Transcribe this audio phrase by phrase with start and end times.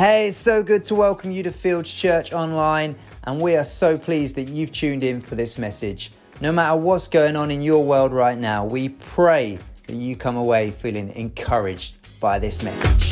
[0.00, 3.98] Hey, it's so good to welcome you to Fields Church Online, and we are so
[3.98, 6.10] pleased that you've tuned in for this message.
[6.40, 10.38] No matter what's going on in your world right now, we pray that you come
[10.38, 13.10] away feeling encouraged by this message.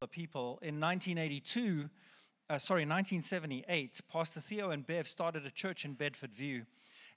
[0.00, 1.90] The people in 1982,
[2.48, 6.64] uh, sorry, 1978, Pastor Theo and Bev started a church in Bedfordview.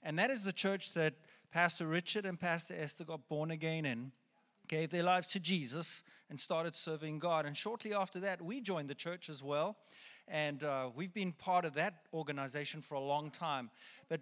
[0.02, 1.14] And that is the church that
[1.50, 4.12] Pastor Richard and Pastor Esther got born again in,
[4.68, 7.46] gave their lives to Jesus, and started serving God.
[7.46, 9.76] And shortly after that, we joined the church as well.
[10.28, 13.70] And uh, we've been part of that organization for a long time.
[14.08, 14.20] But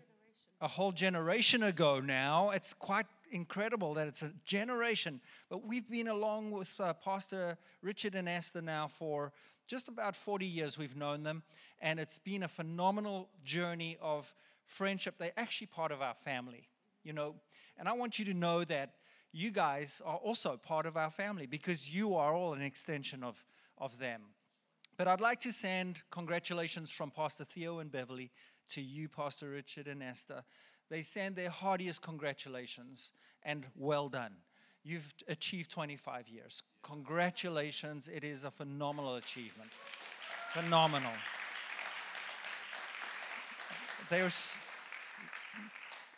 [0.60, 5.20] a whole generation ago now, it's quite incredible that it's a generation.
[5.48, 9.32] But we've been along with uh, Pastor Richard and Esther now for
[9.66, 11.42] just about 40 years we've known them.
[11.80, 14.34] And it's been a phenomenal journey of
[14.66, 15.14] friendship.
[15.18, 16.68] They're actually part of our family,
[17.02, 17.34] you know.
[17.78, 18.90] And I want you to know that
[19.34, 23.44] you guys are also part of our family because you are all an extension of,
[23.76, 24.22] of them.
[24.96, 28.30] But I'd like to send congratulations from Pastor Theo and Beverly
[28.70, 30.44] to you, Pastor Richard and Esther.
[30.88, 33.10] They send their heartiest congratulations
[33.42, 34.36] and well done.
[34.84, 36.62] You've achieved 25 years.
[36.82, 38.08] Congratulations.
[38.08, 39.70] It is a phenomenal achievement.
[40.52, 41.10] Phenomenal.
[44.10, 44.56] There's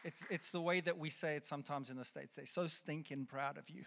[0.06, 2.36] it's, it's the way that we say it sometimes in the States.
[2.36, 3.84] They're so stinking proud of you.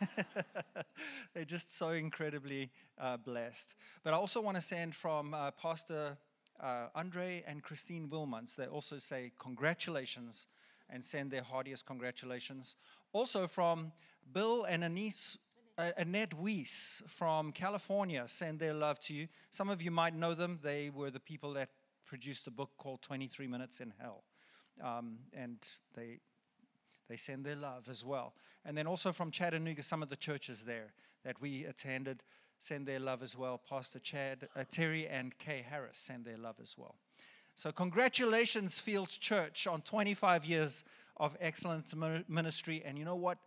[1.34, 2.70] They're just so incredibly
[3.00, 3.74] uh, blessed.
[4.04, 6.18] But I also want to send from uh, Pastor
[6.62, 8.54] uh, Andre and Christine Wilmans.
[8.54, 10.46] They also say congratulations
[10.90, 12.76] and send their heartiest congratulations.
[13.14, 13.92] Also from
[14.30, 15.38] Bill and Anise,
[15.78, 19.26] uh, Annette Wiese from California send their love to you.
[19.50, 20.58] Some of you might know them.
[20.62, 21.70] They were the people that
[22.04, 24.22] produced a book called 23 Minutes in Hell
[24.82, 25.58] um, and
[25.94, 26.20] they
[27.08, 28.32] they send their love as well.
[28.64, 32.22] And then also from Chattanooga, some of the churches there that we attended
[32.58, 33.60] send their love as well.
[33.68, 36.94] Pastor Chad, uh, Terry, and Kay Harris send their love as well.
[37.54, 40.84] So congratulations, Fields Church, on 25 years
[41.16, 41.92] of excellent
[42.28, 42.82] ministry.
[42.84, 43.38] And you know what?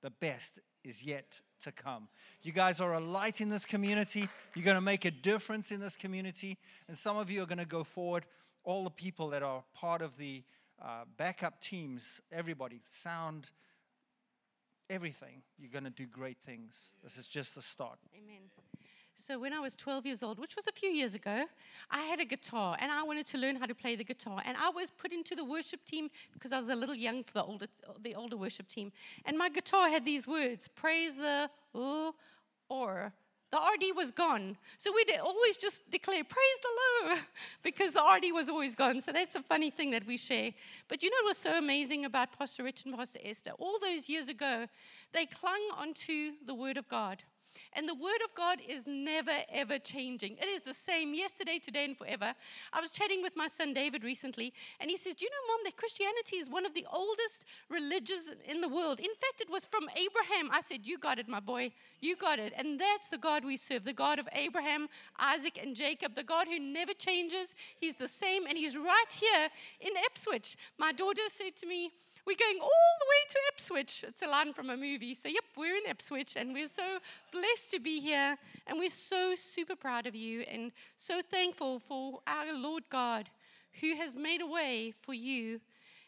[0.00, 2.08] The best is yet to come.
[2.42, 4.28] You guys are a light in this community.
[4.54, 6.56] You're going to make a difference in this community.
[6.88, 8.24] And some of you are going to go forward.
[8.64, 10.44] All the people that are part of the
[10.82, 13.50] uh, backup teams, everybody, sound,
[14.90, 15.42] everything.
[15.58, 16.92] You're going to do great things.
[17.02, 17.98] This is just the start.
[18.16, 18.50] Amen.
[19.14, 21.44] So, when I was 12 years old, which was a few years ago,
[21.90, 24.42] I had a guitar and I wanted to learn how to play the guitar.
[24.44, 27.34] And I was put into the worship team because I was a little young for
[27.34, 27.66] the older,
[28.00, 28.90] the older worship team.
[29.26, 31.50] And my guitar had these words praise the
[32.68, 33.12] or
[33.52, 34.56] the RD was gone.
[34.78, 37.18] So we'd always just declare, Praise the Lord,
[37.62, 39.00] because the RD was always gone.
[39.00, 40.52] So that's a funny thing that we share.
[40.88, 43.52] But you know what was so amazing about Pastor Rich and Pastor Esther?
[43.58, 44.66] All those years ago,
[45.12, 47.22] they clung onto the Word of God.
[47.74, 50.36] And the word of God is never, ever changing.
[50.40, 52.34] It is the same yesterday, today, and forever.
[52.72, 55.60] I was chatting with my son David recently, and he says, Do you know, Mom,
[55.64, 58.98] that Christianity is one of the oldest religions in the world?
[59.00, 60.50] In fact, it was from Abraham.
[60.52, 61.72] I said, You got it, my boy.
[62.00, 62.52] You got it.
[62.58, 66.48] And that's the God we serve the God of Abraham, Isaac, and Jacob, the God
[66.48, 67.54] who never changes.
[67.78, 69.48] He's the same, and He's right here
[69.80, 70.56] in Ipswich.
[70.78, 71.92] My daughter said to me,
[72.26, 74.04] we're going all the way to Ipswich.
[74.06, 75.14] It's a line from a movie.
[75.14, 76.98] So, yep, we're in Ipswich, and we're so
[77.32, 78.36] blessed to be here.
[78.66, 83.28] And we're so super proud of you and so thankful for our Lord God
[83.80, 85.60] who has made a way for you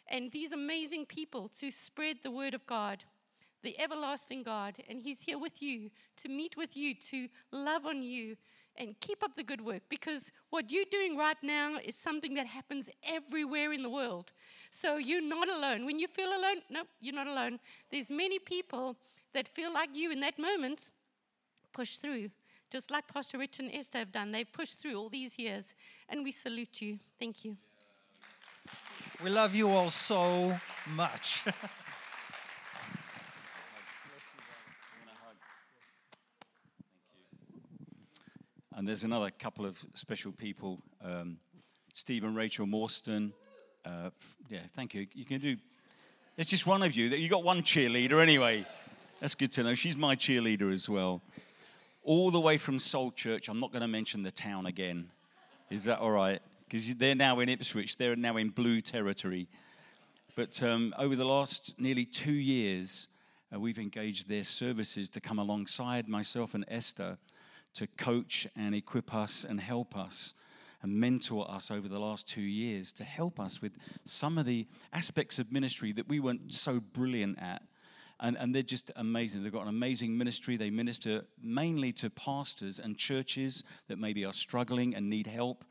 [0.08, 3.04] and these amazing people to spread the word of God,
[3.62, 4.76] the everlasting God.
[4.88, 8.36] And He's here with you to meet with you, to love on you,
[8.76, 12.46] and keep up the good work because what you're doing right now is something that
[12.46, 14.32] happens everywhere in the world.
[14.70, 15.86] So you're not alone.
[15.86, 17.60] When you feel alone, nope, you're not alone.
[17.90, 18.96] There's many people
[19.32, 20.90] that feel like you in that moment
[21.72, 22.30] push through,
[22.70, 24.32] just like Pastor Rich and Esther have done.
[24.32, 25.74] They've pushed through all these years,
[26.08, 26.98] and we salute you.
[27.18, 27.56] Thank you.
[29.22, 30.58] We love you all so
[30.94, 31.44] much.
[38.76, 41.36] And there's another couple of special people um,
[41.92, 43.30] Steve and Rachel Mawston.
[43.84, 44.10] Uh,
[44.48, 45.06] yeah, thank you.
[45.14, 45.56] You can do,
[46.36, 47.06] it's just one of you.
[47.06, 48.66] You got one cheerleader anyway.
[49.20, 49.76] That's good to know.
[49.76, 51.22] She's my cheerleader as well.
[52.02, 53.48] All the way from Soul Church.
[53.48, 55.08] I'm not going to mention the town again.
[55.70, 56.40] Is that all right?
[56.64, 59.46] Because they're now in Ipswich, they're now in blue territory.
[60.34, 63.06] But um, over the last nearly two years,
[63.54, 67.18] uh, we've engaged their services to come alongside myself and Esther
[67.74, 70.34] to coach and equip us and help us
[70.82, 73.72] and mentor us over the last two years to help us with
[74.04, 77.62] some of the aspects of ministry that we weren't so brilliant at.
[78.20, 79.42] And, and they're just amazing.
[79.42, 80.56] They've got an amazing ministry.
[80.56, 85.64] They minister mainly to pastors and churches that maybe are struggling and need help.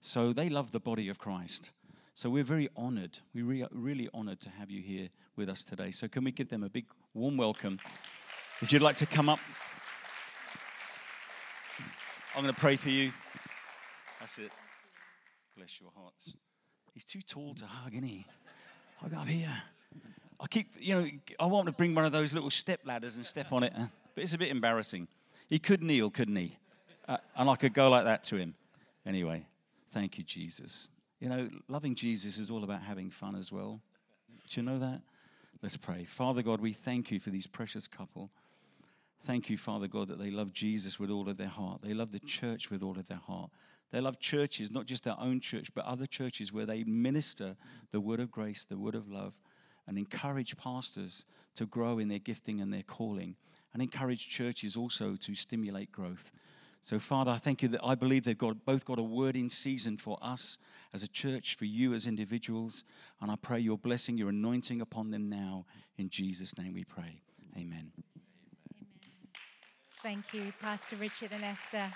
[0.00, 1.70] So they love the body of Christ.
[2.14, 3.18] So we're very honored.
[3.34, 5.90] We're re- really honored to have you here with us today.
[5.90, 7.78] So can we give them a big warm welcome?
[8.62, 9.40] If you'd like to come up,
[12.34, 13.12] I'm going to pray for you.
[14.20, 14.52] That's it.
[15.56, 16.34] Bless your hearts.
[16.94, 18.24] He's too tall to hug, isn't he?
[18.98, 19.62] Hug up here.
[20.40, 21.08] I keep, you know,
[21.40, 23.72] I want to bring one of those little step ladders and step on it,
[24.14, 25.08] but it's a bit embarrassing.
[25.48, 26.56] He could kneel, couldn't he?
[27.08, 28.54] Uh, and I could go like that to him.
[29.04, 29.44] Anyway,
[29.90, 30.88] thank you, Jesus.
[31.18, 33.80] You know, loving Jesus is all about having fun as well.
[34.48, 35.02] Do you know that?
[35.62, 36.04] Let's pray.
[36.04, 38.30] Father God, we thank you for these precious couple.
[39.22, 41.82] Thank you, Father God, that they love Jesus with all of their heart.
[41.82, 43.50] They love the church with all of their heart.
[43.90, 47.56] They love churches, not just their own church, but other churches where they minister
[47.90, 49.34] the word of grace, the word of love,
[49.86, 51.26] and encourage pastors
[51.56, 53.36] to grow in their gifting and their calling,
[53.72, 56.32] and encourage churches also to stimulate growth.
[56.82, 59.50] So, Father, I thank you that I believe they've got, both got a word in
[59.50, 60.56] season for us
[60.94, 62.84] as a church, for you as individuals.
[63.20, 65.66] And I pray your blessing, your anointing upon them now.
[65.98, 67.20] In Jesus' name we pray.
[67.56, 67.92] Amen.
[70.02, 71.92] Thank you, Pastor Richard and Esther.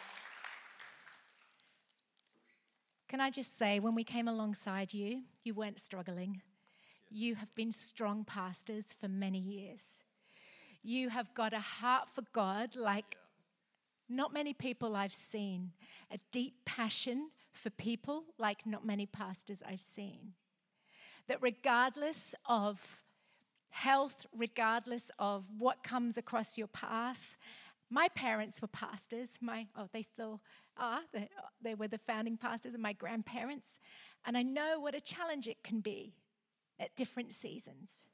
[3.09, 6.43] Can I just say, when we came alongside you, you weren't struggling.
[7.09, 10.05] You have been strong pastors for many years.
[10.83, 13.17] You have got a heart for God like
[14.06, 15.73] not many people I've seen,
[16.12, 20.35] a deep passion for people like not many pastors I've seen.
[21.27, 23.03] That regardless of
[23.71, 27.39] health, regardless of what comes across your path,
[27.91, 29.39] my parents were pastors.
[29.41, 30.41] My oh, they still
[30.77, 31.01] are.
[31.13, 31.29] They,
[31.63, 33.79] they were the founding pastors of my grandparents,
[34.25, 36.15] and I know what a challenge it can be
[36.81, 38.09] at different seasons,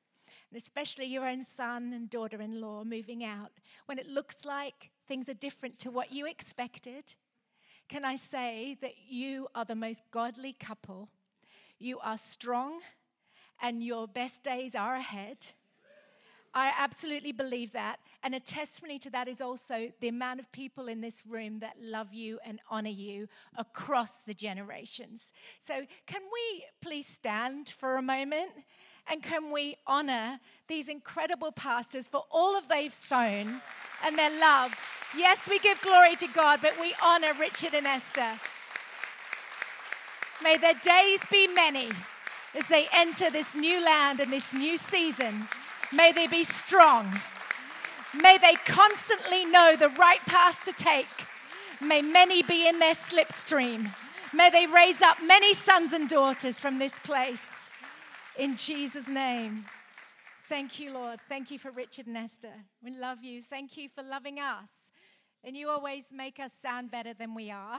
[0.50, 3.52] and especially your own son and daughter-in-law moving out
[3.86, 7.14] when it looks like things are different to what you expected.
[7.88, 11.08] Can I say that you are the most godly couple?
[11.78, 12.80] You are strong,
[13.62, 15.54] and your best days are ahead.
[16.52, 18.00] I absolutely believe that.
[18.22, 21.76] And a testimony to that is also the amount of people in this room that
[21.80, 25.32] love you and honor you across the generations.
[25.58, 28.50] So, can we please stand for a moment?
[29.06, 33.60] And can we honor these incredible pastors for all of they've sown
[34.04, 34.74] and their love?
[35.16, 38.38] Yes, we give glory to God, but we honor Richard and Esther.
[40.42, 41.90] May their days be many
[42.54, 45.48] as they enter this new land and this new season.
[45.92, 47.20] May they be strong.
[48.14, 51.08] May they constantly know the right path to take.
[51.80, 53.92] May many be in their slipstream.
[54.32, 57.70] May they raise up many sons and daughters from this place.
[58.38, 59.64] In Jesus' name.
[60.48, 61.20] Thank you, Lord.
[61.28, 62.52] Thank you for Richard and Esther.
[62.82, 63.42] We love you.
[63.42, 64.92] Thank you for loving us.
[65.42, 67.78] And you always make us sound better than we are.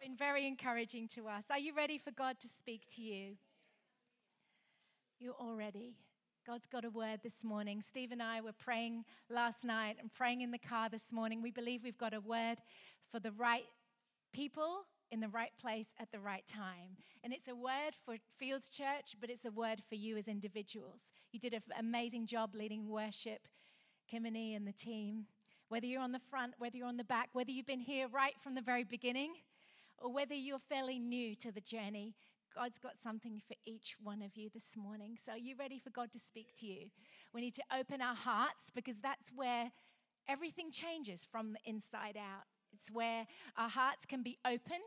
[0.00, 1.46] Been very encouraging to us.
[1.50, 3.36] Are you ready for God to speak to you?
[5.18, 5.94] You're all ready.
[6.48, 7.82] God's got a word this morning.
[7.82, 11.42] Steve and I were praying last night and praying in the car this morning.
[11.42, 12.56] We believe we've got a word
[13.12, 13.66] for the right
[14.32, 16.96] people in the right place at the right time.
[17.22, 21.12] And it's a word for Fields Church, but it's a word for you as individuals.
[21.32, 23.46] You did an amazing job leading worship,
[24.10, 25.26] Kim and Kimini and the team.
[25.68, 28.40] Whether you're on the front, whether you're on the back, whether you've been here right
[28.42, 29.34] from the very beginning,
[29.98, 32.14] or whether you're fairly new to the journey,
[32.54, 35.16] God's got something for each one of you this morning.
[35.22, 36.90] So, are you ready for God to speak to you?
[37.32, 39.70] We need to open our hearts because that's where
[40.28, 42.44] everything changes from the inside out.
[42.72, 43.26] It's where
[43.56, 44.80] our hearts can be open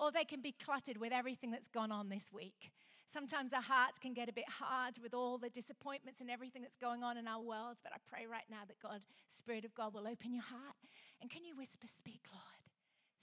[0.00, 2.72] or they can be cluttered with everything that's gone on this week.
[3.06, 6.76] Sometimes our hearts can get a bit hard with all the disappointments and everything that's
[6.76, 9.92] going on in our world, but I pray right now that God, Spirit of God,
[9.92, 10.76] will open your heart.
[11.20, 12.62] And can you whisper, Speak, Lord?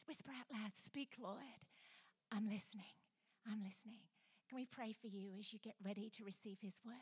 [0.08, 1.62] Whisper out loud, Speak, Lord.
[2.32, 2.94] I'm listening.
[3.48, 4.02] I'm listening.
[4.48, 6.96] Can we pray for you as you get ready to receive His word?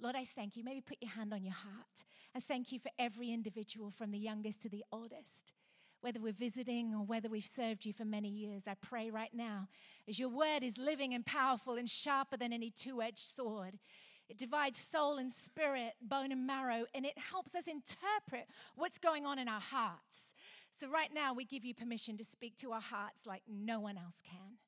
[0.00, 0.62] Lord, I thank you.
[0.62, 2.04] Maybe put your hand on your heart.
[2.34, 5.52] I thank you for every individual from the youngest to the oldest.
[6.00, 9.68] Whether we're visiting or whether we've served you for many years, I pray right now
[10.08, 13.78] as your word is living and powerful and sharper than any two edged sword.
[14.28, 19.24] It divides soul and spirit, bone and marrow, and it helps us interpret what's going
[19.24, 20.34] on in our hearts.
[20.76, 23.96] So, right now, we give you permission to speak to our hearts like no one
[23.96, 24.58] else can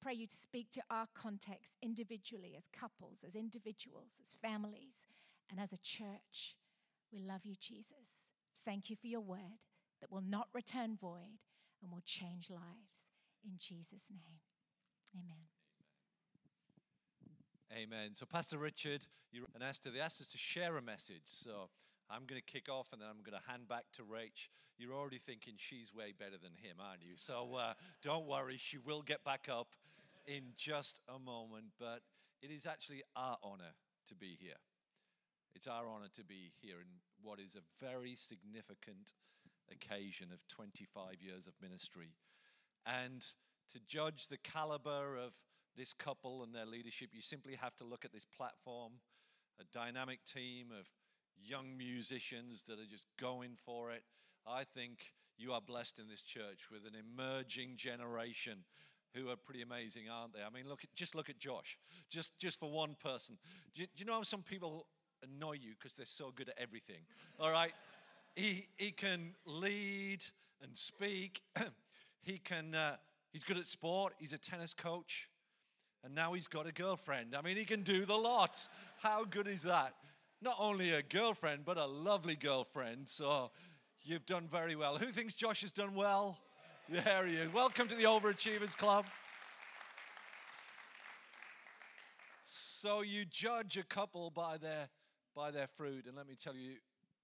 [0.00, 5.06] pray you'd speak to our context individually, as couples, as individuals, as families,
[5.50, 6.56] and as a church.
[7.12, 8.30] We love you, Jesus.
[8.64, 9.60] Thank you for your word
[10.00, 11.38] that will not return void
[11.82, 13.08] and will change lives.
[13.44, 14.40] In Jesus' name,
[15.14, 15.46] amen.
[17.72, 18.14] Amen.
[18.14, 21.22] So, Pastor Richard you- and Esther, they asked us to share a message.
[21.26, 21.70] So,
[22.08, 24.48] I'm going to kick off and then I'm going to hand back to Rach.
[24.78, 27.16] You're already thinking she's way better than him, aren't you?
[27.16, 29.74] So, uh, don't worry, she will get back up
[30.26, 31.66] in just a moment.
[31.78, 32.00] But
[32.42, 33.74] it is actually our honor
[34.08, 34.60] to be here.
[35.54, 39.12] It's our honor to be here in what is a very significant
[39.70, 42.14] occasion of 25 years of ministry.
[42.84, 43.24] And
[43.72, 45.32] to judge the caliber of
[45.76, 48.92] this couple and their leadership, you simply have to look at this platform,
[49.60, 50.86] a dynamic team of
[51.42, 54.02] young musicians that are just going for it.
[54.46, 58.64] I think you are blessed in this church with an emerging generation
[59.14, 60.40] who are pretty amazing, aren't they?
[60.40, 63.38] I mean, look, at, just look at Josh, just just for one person.
[63.74, 64.86] Do you, do you know how some people
[65.22, 67.00] annoy you because they're so good at everything?
[67.40, 67.72] All right,
[68.34, 70.24] he he can lead
[70.62, 71.42] and speak.
[72.22, 72.74] he can.
[72.74, 72.96] Uh,
[73.32, 74.14] he's good at sport.
[74.18, 75.28] He's a tennis coach
[76.06, 77.34] and now he's got a girlfriend.
[77.34, 78.68] I mean, he can do the lot.
[78.98, 79.94] How good is that?
[80.40, 83.08] Not only a girlfriend, but a lovely girlfriend.
[83.08, 83.50] So
[84.02, 84.98] you've done very well.
[84.98, 86.38] Who thinks Josh has done well?
[86.88, 87.52] There he is.
[87.52, 89.06] Welcome to the Overachievers Club.
[92.44, 94.88] So you judge a couple by their
[95.34, 96.74] by their fruit, and let me tell you,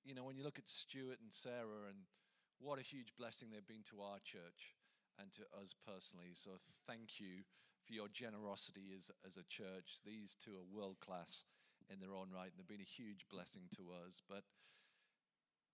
[0.05, 1.99] you know, when you look at Stuart and Sarah, and
[2.59, 4.75] what a huge blessing they've been to our church
[5.21, 6.35] and to us personally.
[6.35, 7.45] So thank you
[7.87, 9.99] for your generosity as, as a church.
[10.05, 11.45] These two are world class
[11.89, 14.23] in their own right, and they've been a huge blessing to us.
[14.29, 14.43] But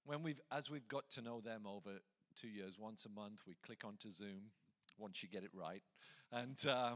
[0.05, 2.01] when we've, as we've got to know them over
[2.41, 4.51] two years, once a month, we click onto Zoom
[4.99, 5.83] once you get it right,
[6.33, 6.95] and uh,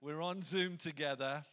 [0.00, 1.44] we're on Zoom together,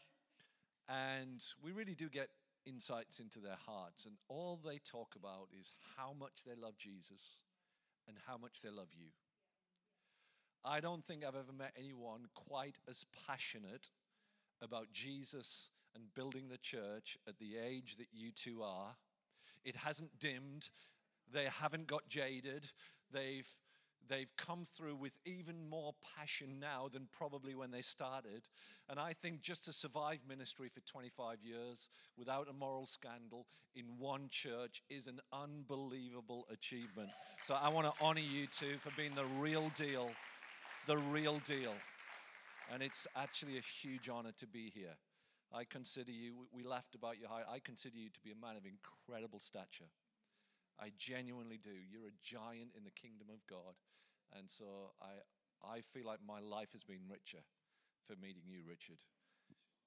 [0.89, 2.29] and we really do get
[2.65, 7.37] insights into their hearts, and all they talk about is how much they love Jesus
[8.07, 9.07] and how much they love you.
[10.63, 13.89] I don't think I've ever met anyone quite as passionate
[14.61, 18.95] about Jesus and building the church at the age that you two are.
[19.63, 20.69] It hasn't dimmed.
[21.33, 22.67] They haven't got jaded.
[23.11, 23.47] They've
[24.09, 28.47] they've come through with even more passion now than probably when they started.
[28.89, 33.85] And I think just to survive ministry for 25 years without a moral scandal in
[33.99, 37.09] one church is an unbelievable achievement.
[37.41, 40.09] So I want to honor you two for being the real deal
[40.87, 41.73] the real deal.
[42.73, 44.95] And it's actually a huge honor to be here.
[45.53, 48.55] I consider you, we laughed about your height, I consider you to be a man
[48.55, 49.89] of incredible stature.
[50.81, 51.69] I genuinely do.
[51.69, 53.77] You're a giant in the kingdom of God.
[54.33, 55.21] And so I,
[55.61, 57.45] I feel like my life has been richer
[58.07, 58.97] for meeting you, Richard.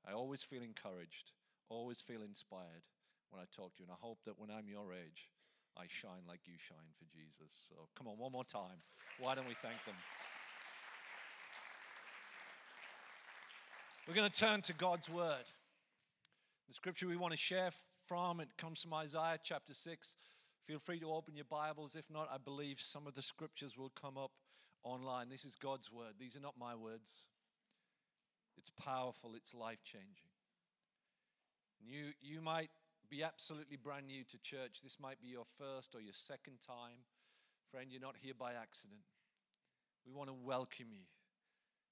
[0.07, 1.33] I always feel encouraged,
[1.69, 2.87] always feel inspired
[3.31, 3.89] when I talk to you.
[3.91, 5.31] And I hope that when I'm your age,
[5.77, 7.67] I shine like you shine for Jesus.
[7.69, 8.79] So come on, one more time.
[9.19, 9.97] Why don't we thank them?
[14.07, 15.49] We're going to turn to God's word.
[16.69, 17.71] The scripture we want to share
[18.07, 20.17] from, it comes from Isaiah chapter 6.
[20.67, 21.95] Feel free to open your Bibles.
[21.95, 24.31] If not, I believe some of the scriptures will come up
[24.83, 25.29] online.
[25.29, 26.15] This is God's word.
[26.19, 27.27] These are not my words.
[28.57, 30.33] It's powerful, it's life changing.
[31.79, 32.71] You, you might
[33.11, 34.81] be absolutely brand new to church.
[34.83, 37.05] This might be your first or your second time.
[37.71, 39.05] Friend, you're not here by accident.
[40.07, 41.05] We want to welcome you.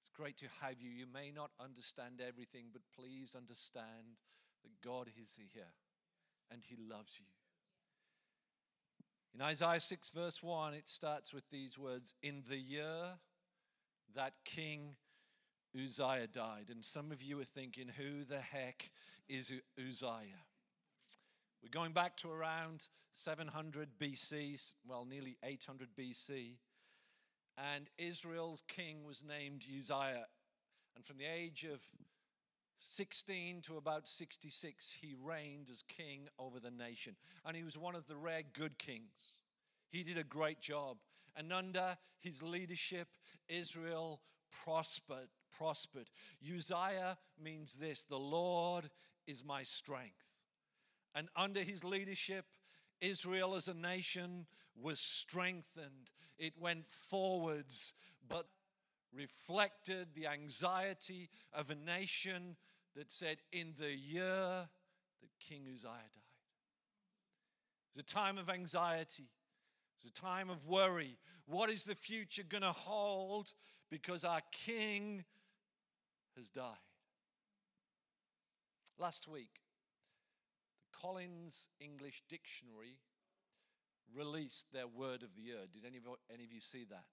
[0.00, 0.88] It's great to have you.
[0.88, 4.17] You may not understand everything, but please understand
[4.62, 5.76] that God is here
[6.50, 7.26] and He loves you.
[9.34, 13.14] In Isaiah 6, verse 1, it starts with these words In the year
[14.14, 14.96] that King
[15.74, 16.66] Uzziah died.
[16.70, 18.90] And some of you are thinking, Who the heck
[19.28, 20.44] is Uzziah?
[21.62, 26.56] We're going back to around 700 BC, well, nearly 800 BC
[27.58, 30.26] and Israel's king was named Uzziah.
[30.96, 31.80] And from the age of
[32.88, 37.16] 16 to about 66, he reigned as king over the nation.
[37.44, 39.40] And he was one of the rare good kings.
[39.90, 40.98] He did a great job.
[41.36, 43.08] And under his leadership,
[43.48, 44.20] Israel
[44.64, 45.28] prospered.
[45.56, 46.08] Prospered.
[46.42, 48.90] Uzziah means this the Lord
[49.26, 50.26] is my strength.
[51.14, 52.46] And under his leadership,
[53.00, 54.46] Israel as a nation
[54.80, 56.10] was strengthened.
[56.38, 57.92] It went forwards,
[58.26, 58.46] but
[59.14, 62.56] reflected the anxiety of a nation
[62.96, 64.68] that said, In the year
[65.22, 66.22] that King Uzziah died.
[67.94, 69.25] It was a time of anxiety.
[69.25, 71.18] It was a time of worry.
[71.46, 73.52] What is the future going to hold?
[73.90, 75.25] Because our king
[76.37, 76.76] has died.
[78.99, 79.61] Last week,
[80.80, 82.99] the Collins English Dictionary
[84.14, 85.66] released their word of the year.
[85.72, 87.04] Did any of, any of you see that?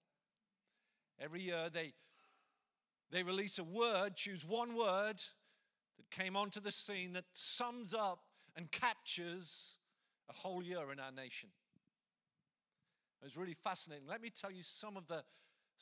[1.22, 1.92] Every year they,
[3.10, 5.20] they release a word, choose one word
[6.00, 8.20] that came onto the scene that sums up
[8.56, 9.76] and captures
[10.28, 11.50] a whole year in our nation.
[13.20, 14.06] It was really fascinating.
[14.08, 15.22] Let me tell you some of the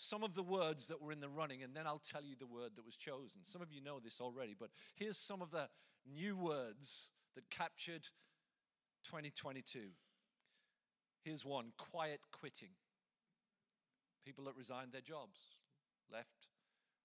[0.00, 2.46] some of the words that were in the running, and then I'll tell you the
[2.46, 3.40] word that was chosen.
[3.42, 5.68] Some of you know this already, but here's some of the
[6.06, 8.06] new words that captured
[9.02, 9.80] 2022.
[11.24, 12.70] Here's one quiet quitting.
[14.24, 15.40] People that resigned their jobs,
[16.12, 16.46] left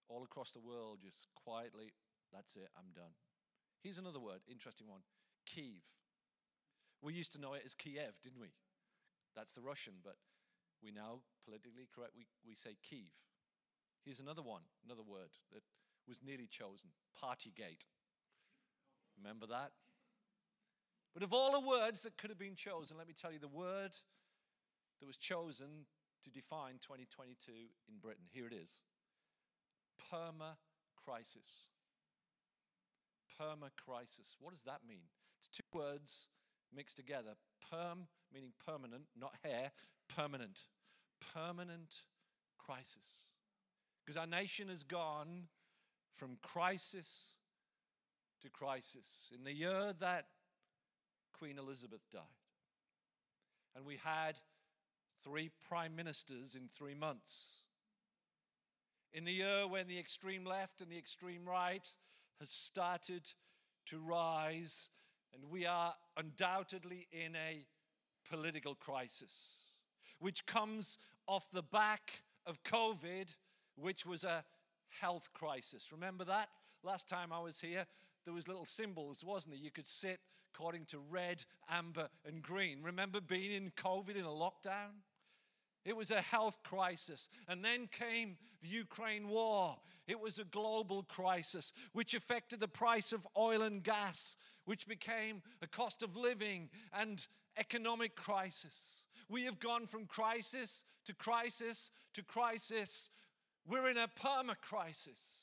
[0.08, 1.94] all across the world, just quietly,
[2.34, 3.14] that's it, I'm done.
[3.82, 5.02] Here's another word, interesting one
[5.48, 5.84] Kyiv.
[7.02, 8.52] We used to know it as Kiev, didn't we?
[9.36, 10.16] That's the Russian, but
[10.82, 13.12] we now, politically correct, we, we say Kyiv.
[14.06, 15.64] Here's another one, another word that
[16.08, 17.86] was nearly chosen Partygate.
[19.18, 19.72] Remember that?
[21.14, 23.48] But of all the words that could have been chosen, let me tell you the
[23.48, 23.92] word
[25.00, 25.86] that was chosen
[26.24, 27.52] to define 2022
[27.88, 28.24] in Britain.
[28.32, 28.80] Here it is
[30.12, 30.58] perma
[31.06, 31.73] crisis.
[33.40, 34.36] Perma crisis.
[34.40, 35.06] What does that mean?
[35.40, 36.28] It's two words
[36.76, 37.32] mixed together.
[37.70, 39.72] Perm, meaning permanent, not hair,
[40.16, 40.62] permanent.
[41.34, 42.04] Permanent
[42.58, 43.28] crisis.
[44.04, 45.48] Because our nation has gone
[46.16, 47.36] from crisis
[48.42, 49.32] to crisis.
[49.34, 50.26] In the year that
[51.38, 52.22] Queen Elizabeth died,
[53.76, 54.40] and we had
[55.24, 57.58] three prime ministers in three months.
[59.14, 61.88] In the year when the extreme left and the extreme right
[62.40, 63.32] has started
[63.88, 64.90] to rise,
[65.34, 67.66] and we are undoubtedly in a
[68.30, 69.58] political crisis,
[70.20, 70.98] which comes
[71.28, 73.36] off the back of COVID,
[73.76, 74.44] which was a
[75.02, 75.92] health crisis.
[75.92, 76.50] Remember that?
[76.84, 77.86] Last time I was here,
[78.26, 79.64] there was little symbols, wasn't there?
[79.64, 80.20] You could sit
[80.54, 82.84] according to red, amber, and green.
[82.84, 85.02] Remember being in COVID in a lockdown?
[85.86, 87.30] It was a health crisis.
[87.48, 89.78] And then came the Ukraine war.
[90.08, 94.36] It was a global crisis which affected the price of oil and gas,
[94.66, 97.26] which became a cost of living and
[97.58, 99.04] economic crisis.
[99.30, 103.10] We have gone from crisis to crisis to crisis.
[103.68, 105.42] We're in a perma crisis.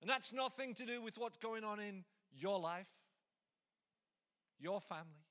[0.00, 2.86] And that's nothing to do with what's going on in your life,
[4.58, 5.26] your family,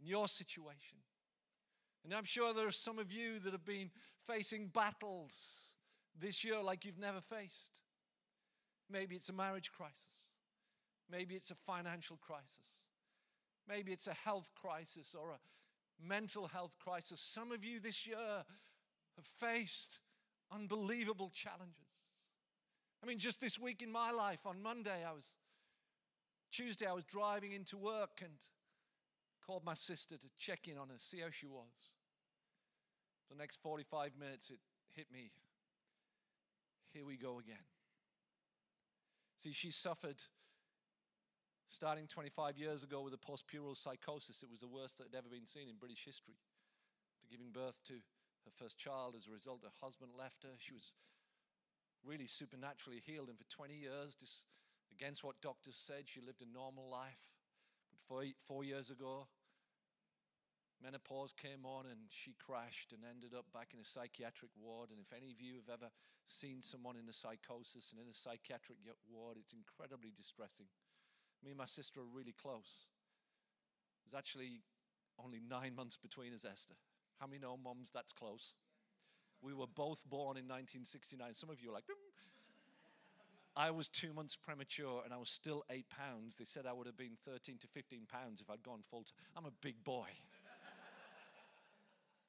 [0.00, 0.98] your situation.
[2.06, 3.90] And I'm sure there are some of you that have been
[4.28, 5.72] facing battles
[6.16, 7.80] this year like you've never faced.
[8.88, 10.30] Maybe it's a marriage crisis.
[11.10, 12.78] Maybe it's a financial crisis.
[13.68, 15.38] Maybe it's a health crisis or a
[16.00, 17.20] mental health crisis.
[17.20, 19.98] Some of you this year have faced
[20.52, 21.74] unbelievable challenges.
[23.02, 25.38] I mean, just this week in my life, on Monday, I was,
[26.52, 28.34] Tuesday, I was driving into work and
[29.44, 31.95] called my sister to check in on her, see how she was.
[33.30, 34.58] The next 45 minutes, it
[34.94, 35.32] hit me.
[36.92, 37.64] Here we go again.
[39.36, 40.22] See, she suffered
[41.68, 44.42] starting 25 years ago with a postpural psychosis.
[44.42, 46.38] It was the worst that had ever been seen in British history.
[47.12, 50.56] After giving birth to her first child, as a result, her husband left her.
[50.58, 50.92] She was
[52.04, 54.46] really supernaturally healed, and for 20 years, just
[54.92, 57.20] against what doctors said, she lived a normal life.
[57.90, 59.26] But four, four years ago,
[60.82, 64.90] menopause came on and she crashed and ended up back in a psychiatric ward.
[64.90, 65.90] And if any of you have ever
[66.26, 70.66] seen someone in a psychosis and in a psychiatric ward, it's incredibly distressing.
[71.44, 72.86] Me and my sister are really close.
[74.04, 74.62] There's actually
[75.22, 76.76] only nine months between us, Esther.
[77.18, 78.54] How many know moms that's close?
[79.42, 81.34] We were both born in 1969.
[81.34, 81.84] Some of you are like,
[83.56, 86.36] I was two months premature and I was still eight pounds.
[86.36, 89.14] They said I would have been 13 to 15 pounds if I'd gone full time.
[89.36, 90.08] I'm a big boy.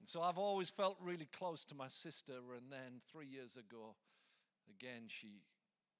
[0.07, 2.39] So I've always felt really close to my sister.
[2.55, 3.99] And then three years ago,
[4.71, 5.43] again, she,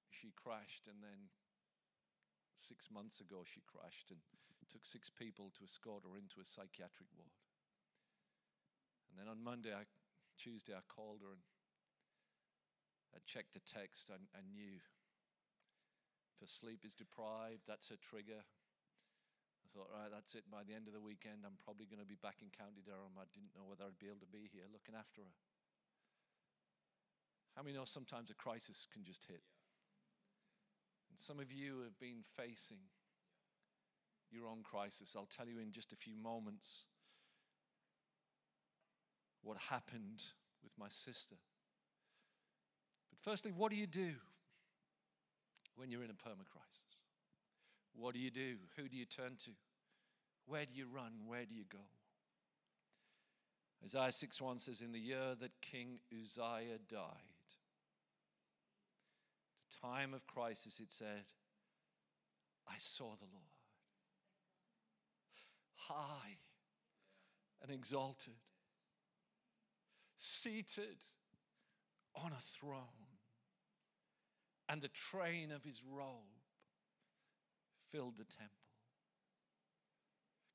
[0.08, 0.88] she crashed.
[0.88, 1.28] And then
[2.56, 4.24] six months ago, she crashed and
[4.72, 7.36] took six people to escort her into a psychiatric ward.
[9.12, 9.84] And then on Monday, I,
[10.40, 11.44] Tuesday, I called her and
[13.12, 14.08] I checked the text.
[14.08, 14.88] I, I knew if
[16.40, 18.48] her sleep is deprived, that's her trigger.
[19.78, 20.42] Thought, right, that's it.
[20.50, 23.14] By the end of the weekend, I'm probably going to be back in County Durham.
[23.14, 25.36] I didn't know whether I'd be able to be here looking after her.
[27.54, 29.46] How many know sometimes a crisis can just hit?
[31.14, 32.82] And some of you have been facing
[34.34, 35.14] your own crisis.
[35.14, 36.90] I'll tell you in just a few moments
[39.46, 40.26] what happened
[40.64, 41.38] with my sister.
[43.14, 44.18] But firstly, what do you do
[45.76, 46.98] when you're in a perma crisis?
[47.94, 48.58] What do you do?
[48.76, 49.52] Who do you turn to?
[50.48, 51.12] Where do you run?
[51.28, 51.80] Where do you go?
[53.84, 57.38] Isaiah 6 1 says, In the year that King Uzziah died,
[59.70, 61.26] the time of crisis, it said,
[62.68, 63.58] I saw the Lord
[65.88, 66.38] high
[67.62, 68.34] and exalted,
[70.18, 70.98] seated
[72.16, 72.82] on a throne,
[74.70, 76.44] and the train of his robe
[77.92, 78.67] filled the temple.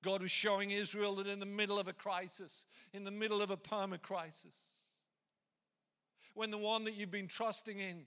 [0.02, 3.50] God was showing Israel that in the middle of a crisis, in the middle of
[3.50, 4.72] a perma crisis,
[6.34, 8.02] when the one that you've been trusting in,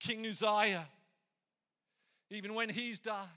[0.00, 0.88] King Uzziah,
[2.30, 3.28] even when he's died,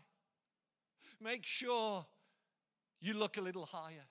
[1.22, 2.06] make sure
[3.02, 4.06] you look a little higher.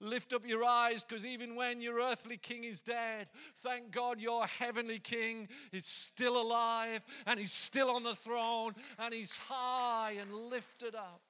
[0.00, 3.26] Lift up your eyes because even when your earthly king is dead,
[3.58, 9.12] thank God your heavenly king is still alive and he's still on the throne and
[9.12, 11.20] he's high and lifted up,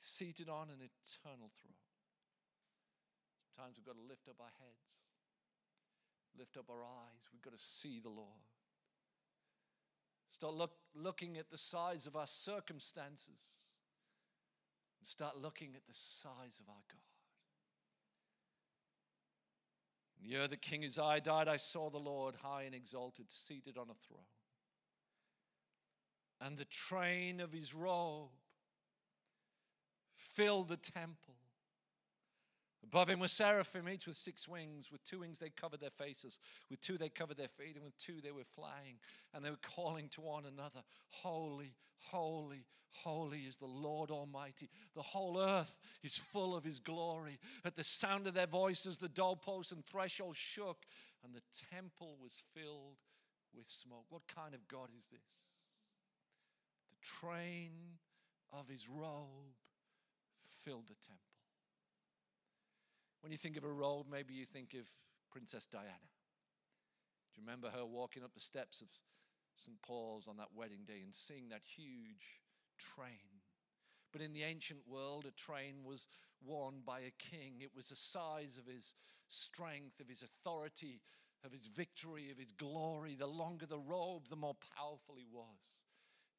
[0.00, 1.76] seated on an eternal throne.
[3.54, 5.04] Sometimes we've got to lift up our heads,
[6.38, 7.28] lift up our eyes.
[7.32, 8.48] We've got to see the Lord.
[10.30, 13.42] Start look, looking at the size of our circumstances
[14.98, 17.00] and start looking at the size of our God.
[20.18, 23.90] In the year that King died, I saw the Lord high and exalted, seated on
[23.90, 24.20] a throne.
[26.40, 28.30] And the train of his robe
[30.20, 31.34] filled the temple.
[32.82, 34.90] Above him were seraphim, each with six wings.
[34.90, 36.38] With two wings they covered their faces,
[36.70, 38.98] with two they covered their feet, and with two they were flying.
[39.34, 44.70] And they were calling to one another, Holy, holy, holy is the Lord Almighty.
[44.94, 47.38] The whole earth is full of his glory.
[47.64, 50.78] At the sound of their voices, the doorposts and threshold shook,
[51.22, 52.96] and the temple was filled
[53.54, 54.06] with smoke.
[54.08, 55.46] What kind of God is this?
[56.88, 57.72] The train
[58.52, 59.54] of his robe
[60.64, 61.24] filled the temple.
[63.20, 64.86] When you think of a robe, maybe you think of
[65.30, 66.10] Princess Diana.
[67.32, 68.88] Do you remember her walking up the steps of
[69.56, 69.80] St.
[69.82, 72.40] Paul's on that wedding day and seeing that huge
[72.78, 73.42] train?
[74.12, 76.08] But in the ancient world, a train was
[76.44, 77.60] worn by a king.
[77.60, 78.94] It was the size of his
[79.28, 81.00] strength, of his authority,
[81.44, 83.14] of his victory, of his glory.
[83.14, 85.84] The longer the robe, the more powerful he was.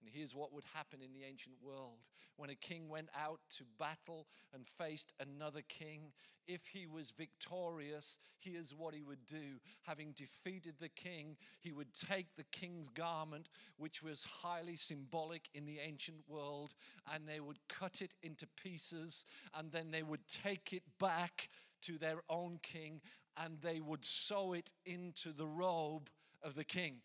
[0.02, 2.00] And here's what would happen in the ancient world.
[2.36, 6.12] When a king went out to battle and faced another king,
[6.48, 9.60] if he was victorious, here's what he would do.
[9.84, 15.66] Having defeated the king, he would take the king's garment, which was highly symbolic in
[15.66, 16.74] the ancient world,
[17.14, 21.50] and they would cut it into pieces, and then they would take it back
[21.84, 23.02] to their own king,
[23.38, 26.10] and they would sew it into the robe
[26.44, 27.02] of the king.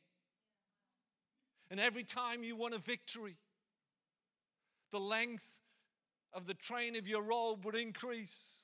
[1.71, 3.37] And every time you won a victory,
[4.91, 5.47] the length
[6.33, 8.61] of the train of your robe would increase.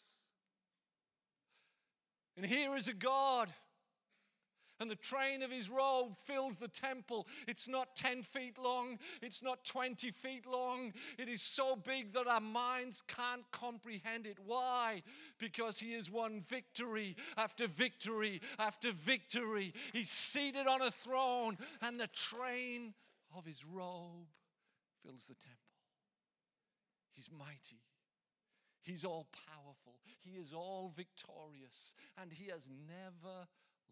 [2.36, 3.52] And here is a God
[4.82, 7.28] and the train of his robe fills the temple.
[7.46, 10.92] It's not 10 feet long, it's not 20 feet long.
[11.18, 14.38] It is so big that our minds can't comprehend it.
[14.44, 15.02] Why?
[15.38, 19.72] Because he has won victory after victory after victory.
[19.92, 22.94] He's seated on a throne, and the train
[23.36, 24.26] of his robe
[25.04, 25.58] fills the temple.
[27.12, 27.82] He's mighty.
[28.80, 30.00] He's all powerful.
[30.24, 31.94] He is all victorious.
[32.20, 33.46] And he has never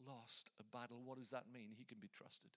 [0.07, 1.01] lost a battle.
[1.05, 1.71] What does that mean?
[1.77, 2.51] He can be trusted.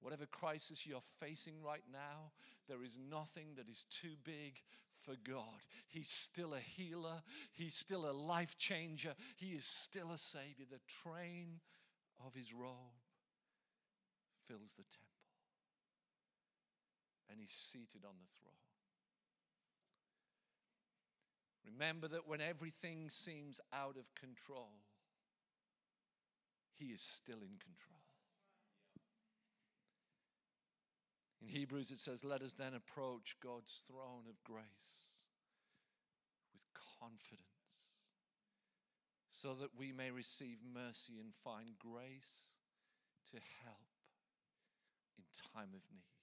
[0.00, 2.32] Whatever crisis you're facing right now,
[2.68, 4.60] there is nothing that is too big
[5.02, 5.64] for God.
[5.88, 10.66] He's still a healer, He's still a life changer, He is still a Savior.
[10.70, 11.60] The train
[12.24, 13.00] of His robe
[14.46, 15.08] fills the temple,
[17.30, 18.52] and He's seated on the throne.
[21.66, 24.72] Remember that when everything seems out of control,
[26.78, 27.94] he is still in control.
[31.42, 35.28] In Hebrews, it says, Let us then approach God's throne of grace
[36.52, 36.64] with
[36.98, 37.44] confidence
[39.30, 42.56] so that we may receive mercy and find grace
[43.28, 43.92] to help
[45.18, 46.16] in time of need.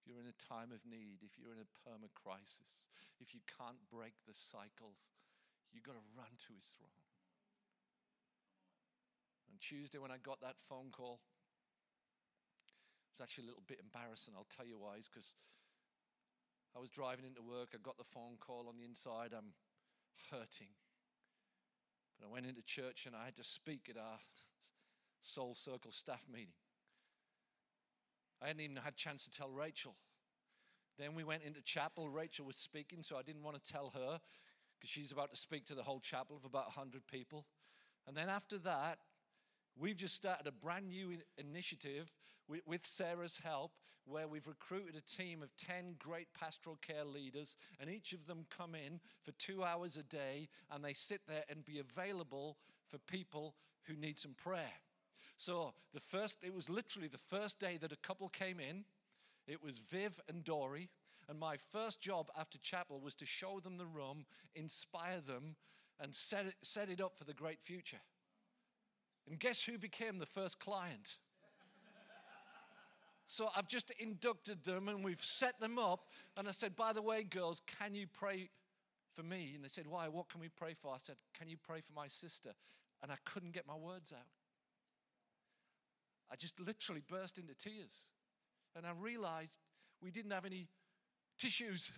[0.00, 2.88] If you're in a time of need, if you're in a perma crisis,
[3.20, 5.12] if you can't break the cycles,
[5.72, 7.03] you've got to run to his throne.
[9.54, 11.20] On Tuesday, when I got that phone call,
[13.06, 14.34] it was actually a little bit embarrassing.
[14.36, 14.96] I'll tell you why.
[14.96, 15.36] Because
[16.74, 17.68] I was driving into work.
[17.72, 19.30] I got the phone call on the inside.
[19.30, 19.54] I'm
[20.32, 20.74] hurting.
[22.18, 24.18] But I went into church and I had to speak at our
[25.20, 26.58] Soul Circle staff meeting.
[28.42, 29.94] I hadn't even had a chance to tell Rachel.
[30.98, 32.10] Then we went into chapel.
[32.10, 34.18] Rachel was speaking, so I didn't want to tell her
[34.74, 37.46] because she's about to speak to the whole chapel of about 100 people.
[38.08, 38.98] And then after that,
[39.76, 42.12] We've just started a brand new initiative
[42.48, 43.72] with, Sarah's help
[44.06, 48.44] where we've recruited a team of 10 great pastoral care leaders, and each of them
[48.50, 52.58] come in for two hours a day and they sit there and be available
[52.88, 54.72] for people who need some prayer.
[55.36, 58.84] So the first, it was literally the first day that a couple came in.
[59.48, 60.90] It was Viv and Dory.
[61.28, 65.56] And my first job after chapel was to show them the room, inspire them,
[65.98, 68.00] and set it, set it up for the great future.
[69.28, 71.16] And guess who became the first client?
[73.26, 76.08] So I've just inducted them and we've set them up.
[76.36, 78.50] And I said, by the way, girls, can you pray
[79.14, 79.52] for me?
[79.54, 80.08] And they said, why?
[80.08, 80.92] What can we pray for?
[80.92, 82.50] I said, can you pray for my sister?
[83.02, 84.26] And I couldn't get my words out.
[86.30, 88.06] I just literally burst into tears.
[88.76, 89.56] And I realized
[90.02, 90.66] we didn't have any
[91.38, 91.90] tissues.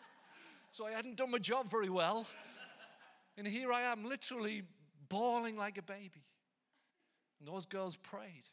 [0.72, 2.26] so I hadn't done my job very well.
[3.36, 4.62] And here I am, literally
[5.08, 6.24] bawling like a baby.
[7.38, 8.48] And those girls prayed.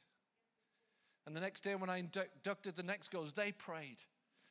[1.26, 4.02] And the next day, when I inducted the next girls, they prayed.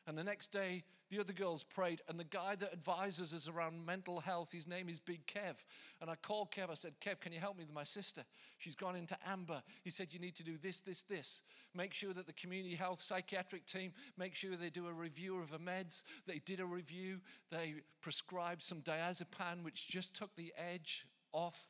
[0.06, 2.00] And the next day, the other girls prayed.
[2.08, 5.56] And the guy that advises us around mental health, his name is Big Kev.
[6.00, 6.70] And I called Kev.
[6.70, 8.22] I said, Kev, can you help me with my sister?
[8.58, 9.62] She's gone into Amber.
[9.82, 11.42] He said, You need to do this, this, this.
[11.74, 15.50] Make sure that the community health psychiatric team, make sure they do a review of
[15.50, 16.04] her meds.
[16.26, 17.20] They did a review.
[17.50, 21.66] They prescribed some diazepam, which just took the edge off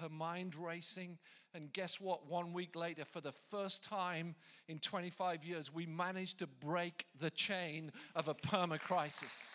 [0.00, 1.18] her mind racing.
[1.54, 2.28] And guess what?
[2.28, 4.34] One week later, for the first time
[4.68, 9.54] in 25 years, we managed to break the chain of a perma crisis.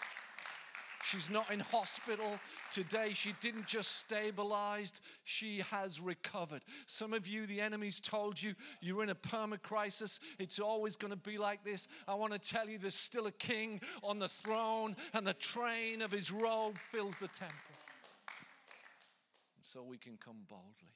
[1.03, 2.39] She's not in hospital
[2.71, 3.11] today.
[3.13, 6.61] She didn't just stabilized, she has recovered.
[6.85, 10.19] Some of you, the enemy's told you you're in a perma crisis.
[10.39, 11.87] It's always going to be like this.
[12.07, 16.01] I want to tell you there's still a king on the throne, and the train
[16.01, 17.80] of his robe fills the temple
[19.61, 20.95] so we can come boldly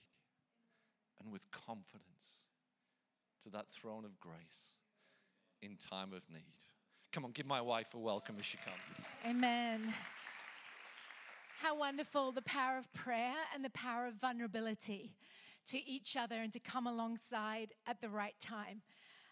[1.19, 2.39] and with confidence
[3.43, 4.69] to that throne of grace
[5.61, 6.63] in time of need.
[7.11, 9.07] Come on, give my wife a welcome as she comes.
[9.25, 9.93] Amen.
[11.61, 15.15] How wonderful the power of prayer and the power of vulnerability
[15.67, 18.81] to each other and to come alongside at the right time.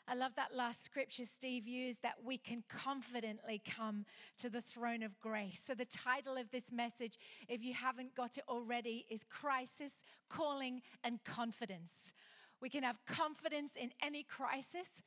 [0.07, 4.05] I love that last scripture Steve used that we can confidently come
[4.37, 5.61] to the throne of grace.
[5.65, 10.81] So, the title of this message, if you haven't got it already, is Crisis, Calling,
[11.03, 12.13] and Confidence.
[12.61, 15.01] We can have confidence in any crisis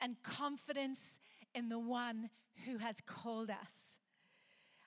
[0.00, 1.20] and confidence
[1.54, 2.30] in the one
[2.66, 3.98] who has called us.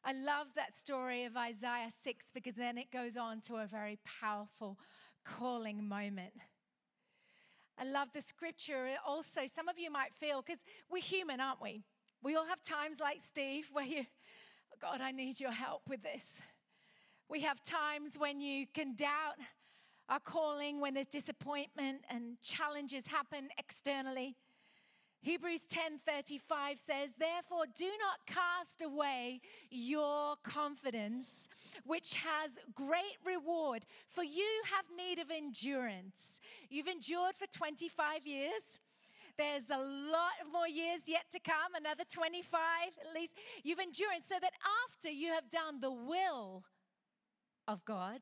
[0.04, 4.00] I love that story of Isaiah 6 because then it goes on to a very
[4.22, 4.78] powerful
[5.24, 6.34] calling moment.
[7.80, 8.88] I love the scripture.
[9.06, 11.84] Also, some of you might feel, because we're human, aren't we?
[12.22, 14.06] We all have times like Steve where you,
[14.72, 16.42] oh God, I need your help with this.
[17.30, 19.38] We have times when you can doubt
[20.08, 24.36] our calling, when there's disappointment and challenges happen externally.
[25.24, 31.48] Hebrews 10:35 says, "Therefore do not cast away your confidence,
[31.86, 38.80] which has great reward, for you have need of endurance." You've endured for 25 years.
[39.38, 43.38] There's a lot more years yet to come, another 25 at least.
[43.64, 46.66] You've endured so that after you have done the will
[47.66, 48.22] of God,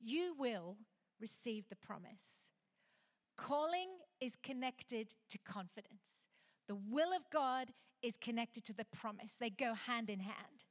[0.00, 0.76] you will
[1.20, 2.50] receive the promise.
[3.36, 6.28] Calling is connected to confidence.
[6.66, 7.68] The will of God
[8.02, 9.36] is connected to the promise.
[9.38, 10.64] They go hand in hand.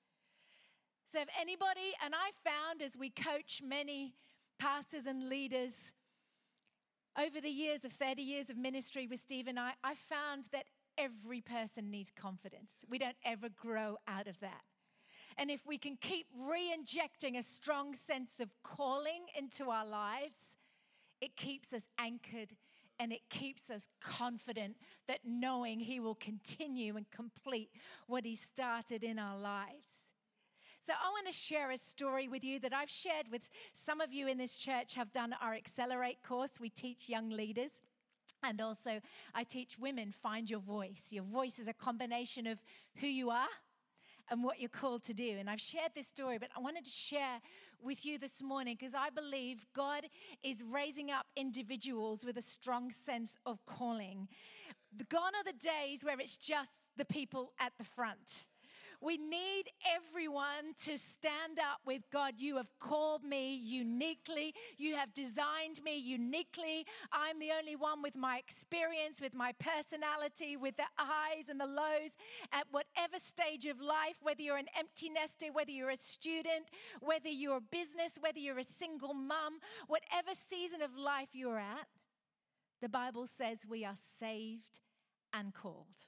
[1.11, 4.15] So, if anybody, and I found as we coach many
[4.59, 5.91] pastors and leaders
[7.19, 10.65] over the years of 30 years of ministry with Steve and I, I found that
[10.97, 12.71] every person needs confidence.
[12.89, 14.63] We don't ever grow out of that.
[15.37, 20.57] And if we can keep re injecting a strong sense of calling into our lives,
[21.21, 22.53] it keeps us anchored
[22.99, 24.77] and it keeps us confident
[25.08, 27.69] that knowing He will continue and complete
[28.08, 29.91] what He started in our lives.
[30.86, 34.12] So, I want to share a story with you that I've shared with some of
[34.12, 36.60] you in this church, have done our Accelerate course.
[36.60, 37.82] We teach young leaders.
[38.45, 38.99] And also,
[39.34, 41.08] I teach women find your voice.
[41.12, 42.62] Your voice is a combination of
[42.97, 43.47] who you are
[44.29, 45.38] and what you're called to do.
[45.39, 47.39] And I've shared this story, but I wanted to share
[47.83, 50.05] with you this morning because I believe God
[50.43, 54.27] is raising up individuals with a strong sense of calling.
[55.09, 58.45] Gone are the days where it's just the people at the front
[59.03, 59.65] We need
[59.97, 62.35] everyone to stand up with God.
[62.37, 64.53] You have called me uniquely.
[64.77, 66.85] You have designed me uniquely.
[67.11, 71.65] I'm the only one with my experience, with my personality, with the highs and the
[71.65, 72.15] lows
[72.53, 76.69] at whatever stage of life, whether you're an empty nester, whether you're a student,
[77.01, 81.87] whether you're a business, whether you're a single mum, whatever season of life you're at,
[82.81, 84.79] the Bible says we are saved
[85.33, 86.07] and called.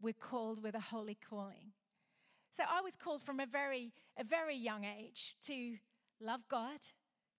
[0.00, 1.72] We're called with a holy calling.
[2.58, 5.76] So I was called from a very, a very young age to
[6.20, 6.80] love God,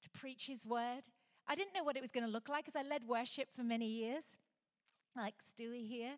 [0.01, 1.01] to preach His word.
[1.45, 3.63] I didn't know what it was going to look like because I led worship for
[3.63, 4.23] many years,
[5.17, 6.13] like Stewie here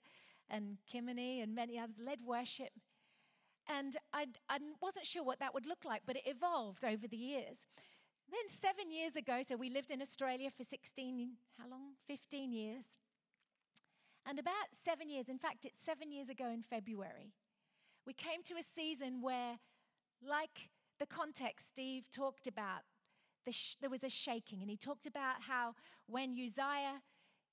[0.52, 2.74] and Kimini and many others led worship.
[3.68, 7.18] And I, I wasn't sure what that would look like, but it evolved over the
[7.18, 7.66] years.
[8.30, 11.94] Then, seven years ago, so we lived in Australia for 16, how long?
[12.06, 12.84] 15 years.
[14.28, 17.34] And about seven years, in fact, it's seven years ago in February,
[18.06, 19.60] we came to a season where,
[20.22, 22.82] like the context Steve talked about,
[23.46, 24.62] the sh- there was a shaking.
[24.62, 25.76] And he talked about how
[26.08, 27.02] when Uzziah,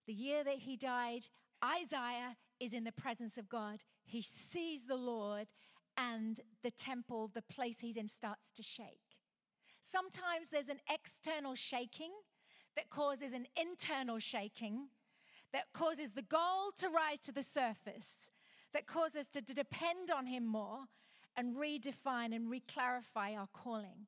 [0.06, 1.26] the year that he died,
[1.64, 3.84] Isaiah is in the presence of God.
[4.04, 5.48] He sees the Lord,
[5.98, 9.00] and the temple, the place he's in, starts to shake.
[9.82, 12.12] Sometimes there's an external shaking
[12.76, 14.88] that causes an internal shaking
[15.52, 18.30] that causes the gold to rise to the surface,
[18.72, 20.80] that cause us to depend on Him more
[21.36, 24.06] and redefine and reclarify our calling.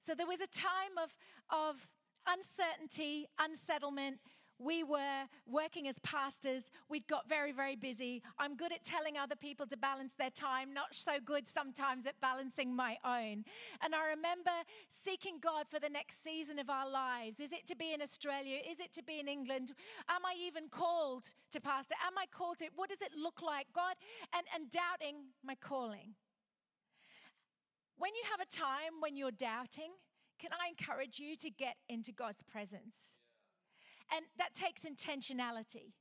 [0.00, 1.14] So there was a time of,
[1.50, 1.90] of
[2.26, 4.18] uncertainty, unsettlement,
[4.58, 6.70] we were working as pastors.
[6.88, 8.22] We'd got very, very busy.
[8.38, 12.20] I'm good at telling other people to balance their time, not so good sometimes at
[12.20, 13.44] balancing my own.
[13.82, 14.50] And I remember
[14.88, 17.40] seeking God for the next season of our lives.
[17.40, 18.58] Is it to be in Australia?
[18.68, 19.72] Is it to be in England?
[20.08, 21.94] Am I even called to pastor?
[22.06, 22.66] Am I called to?
[22.74, 23.66] What does it look like?
[23.74, 23.94] God,
[24.34, 26.14] and, and doubting my calling.
[27.98, 29.92] When you have a time when you're doubting,
[30.38, 33.18] can I encourage you to get into God's presence?
[34.14, 35.92] And that takes intentionality.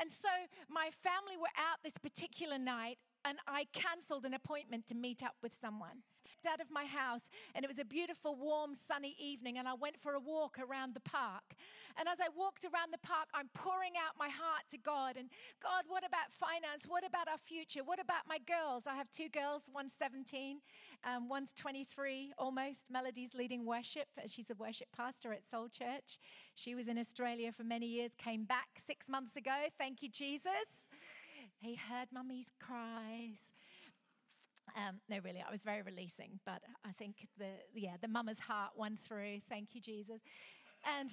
[0.00, 0.28] And so
[0.68, 5.36] my family were out this particular night, and I canceled an appointment to meet up
[5.42, 6.02] with someone
[6.46, 9.58] out of my house and it was a beautiful, warm, sunny evening.
[9.58, 11.54] And I went for a walk around the park.
[11.98, 15.16] And as I walked around the park, I'm pouring out my heart to God.
[15.16, 15.28] And
[15.62, 16.86] God, what about finance?
[16.88, 17.80] What about our future?
[17.84, 18.84] What about my girls?
[18.86, 20.58] I have two girls, one's 17,
[21.04, 22.84] um, one's 23 almost.
[22.90, 24.08] Melody's leading worship.
[24.26, 26.18] She's a worship pastor at Soul Church.
[26.54, 29.68] She was in Australia for many years, came back six months ago.
[29.78, 30.88] Thank you, Jesus.
[31.60, 33.52] He heard mummy's cries.
[34.76, 38.70] Um, no, really, I was very releasing, but I think the yeah the mama's heart
[38.76, 39.40] won through.
[39.48, 40.20] Thank you, Jesus.
[40.98, 41.10] And,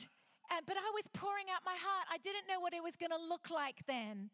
[0.52, 2.08] and but I was pouring out my heart.
[2.12, 4.30] I didn't know what it was going to look like then.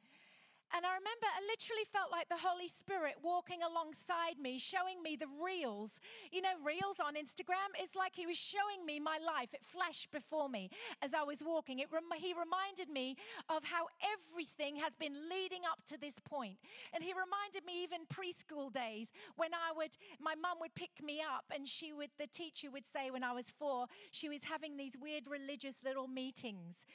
[0.76, 5.16] And I remember I literally felt like the Holy Spirit walking alongside me, showing me
[5.16, 6.02] the reels.
[6.34, 9.54] You know, reels on Instagram It's like He was showing me my life.
[9.54, 10.70] It flashed before me
[11.02, 11.80] as I was walking.
[11.80, 13.16] It rem- he reminded me
[13.48, 16.58] of how everything has been leading up to this point.
[16.94, 21.22] And He reminded me even preschool days when I would, my mum would pick me
[21.22, 24.76] up, and she would, the teacher would say when I was four, she was having
[24.76, 26.86] these weird religious little meetings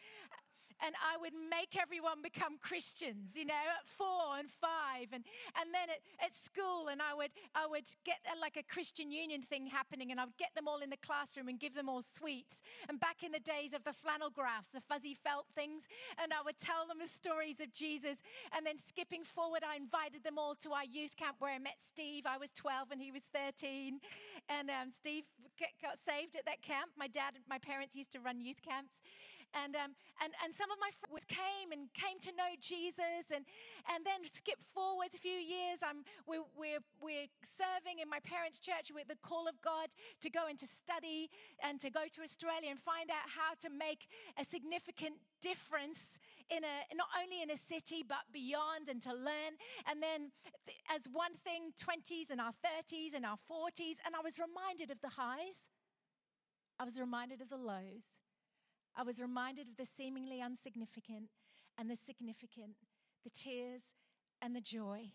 [0.85, 5.12] and I would make everyone become Christians, you know, at four and five.
[5.12, 5.25] And,
[5.61, 9.11] and then at, at school, and I would, I would get a, like a Christian
[9.11, 11.88] union thing happening, and I would get them all in the classroom and give them
[11.88, 12.62] all sweets.
[12.88, 15.85] And back in the days of the flannel graphs, the fuzzy felt things,
[16.21, 18.23] and I would tell them the stories of Jesus.
[18.57, 21.77] And then skipping forward, I invited them all to our youth camp where I met
[21.85, 22.25] Steve.
[22.27, 24.01] I was 12 and he was 13.
[24.49, 25.25] And um, Steve
[25.83, 26.90] got saved at that camp.
[26.97, 29.03] My dad, my parents used to run youth camps.
[29.54, 33.44] And, um, and, and some of my friends came and came to know Jesus, and,
[33.90, 35.82] and then skip forward a few years.
[35.82, 39.90] I'm, we're, we're, we're serving in my parents' church with the call of God
[40.22, 41.30] to go into study
[41.62, 44.06] and to go to Australia and find out how to make
[44.38, 49.58] a significant difference in a not only in a city but beyond and to learn.
[49.88, 50.32] And then
[50.90, 55.00] as one thing 20s and our 30s and our 40s and i was reminded of
[55.00, 55.70] the highs.
[56.78, 58.20] I was reminded of the lows
[58.96, 61.31] I was reminded of the seemingly insignificant
[61.79, 62.76] and the significant,
[63.24, 63.94] the tears
[64.42, 65.12] and the joy.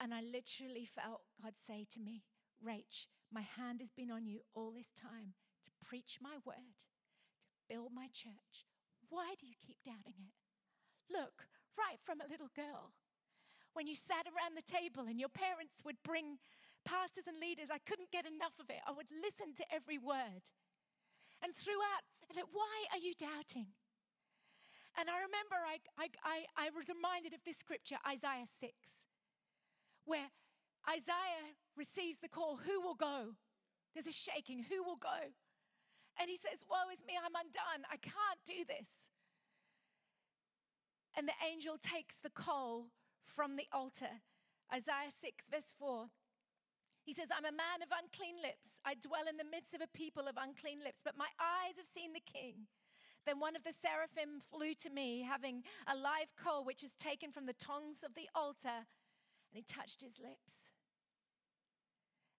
[0.00, 2.22] And I literally felt God say to me,
[2.64, 5.34] Rach, my hand has been on you all this time
[5.64, 8.66] to preach my word, to build my church.
[9.08, 10.34] Why do you keep doubting it?
[11.12, 11.46] Look,
[11.78, 12.92] right from a little girl,
[13.74, 16.38] when you sat around the table and your parents would bring
[16.84, 18.80] pastors and leaders, I couldn't get enough of it.
[18.86, 20.46] I would listen to every word.
[21.42, 22.06] And throughout,
[22.52, 23.68] Why are you doubting?
[24.98, 28.72] And I remember I, I, I, I was reminded of this scripture, Isaiah 6,
[30.04, 30.30] where
[30.88, 33.34] Isaiah receives the call, Who will go?
[33.94, 35.34] There's a shaking, Who will go?
[36.20, 37.86] And he says, Woe is me, I'm undone.
[37.90, 39.10] I can't do this.
[41.16, 42.86] And the angel takes the coal
[43.22, 44.22] from the altar.
[44.72, 46.06] Isaiah 6, verse 4.
[47.04, 48.80] He says, I'm a man of unclean lips.
[48.84, 51.86] I dwell in the midst of a people of unclean lips, but my eyes have
[51.86, 52.66] seen the king.
[53.26, 57.30] Then one of the seraphim flew to me, having a live coal which was taken
[57.30, 58.88] from the tongs of the altar,
[59.48, 60.72] and he touched his lips.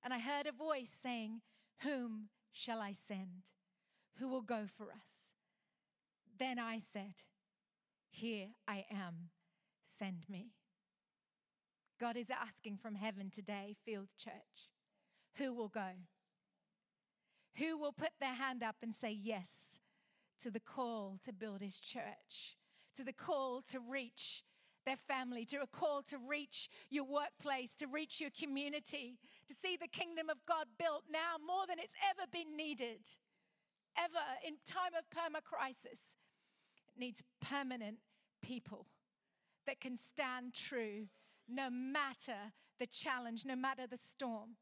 [0.04, 1.42] And I heard a voice saying,
[1.82, 3.52] Whom shall I send?
[4.18, 5.34] Who will go for us?
[6.38, 7.24] Then I said,
[8.10, 9.30] Here I am,
[9.86, 10.54] send me.
[12.00, 14.70] God is asking from heaven today, Field Church,
[15.36, 15.92] who will go?
[17.58, 19.80] Who will put their hand up and say yes
[20.42, 22.58] to the call to build his church,
[22.98, 24.44] to the call to reach
[24.86, 29.18] their family, to a call to reach your workplace, to reach your community,
[29.48, 33.08] to see the kingdom of God built now more than it's ever been needed,
[33.98, 36.18] ever in time of perma crisis.
[36.94, 37.98] It needs permanent
[38.44, 38.88] people
[39.66, 41.08] that can stand true
[41.48, 44.58] no matter the challenge, no matter the storm.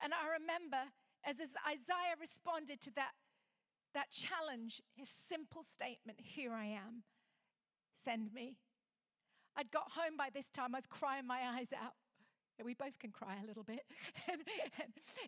[0.00, 0.92] And I remember
[1.24, 3.12] as, Isaiah responded to that,
[3.94, 7.02] that challenge, his simple statement Here I am,
[7.94, 8.56] send me.
[9.56, 11.94] I'd got home by this time, I was crying my eyes out.
[12.64, 13.84] We both can cry a little bit.
[14.28, 14.40] and,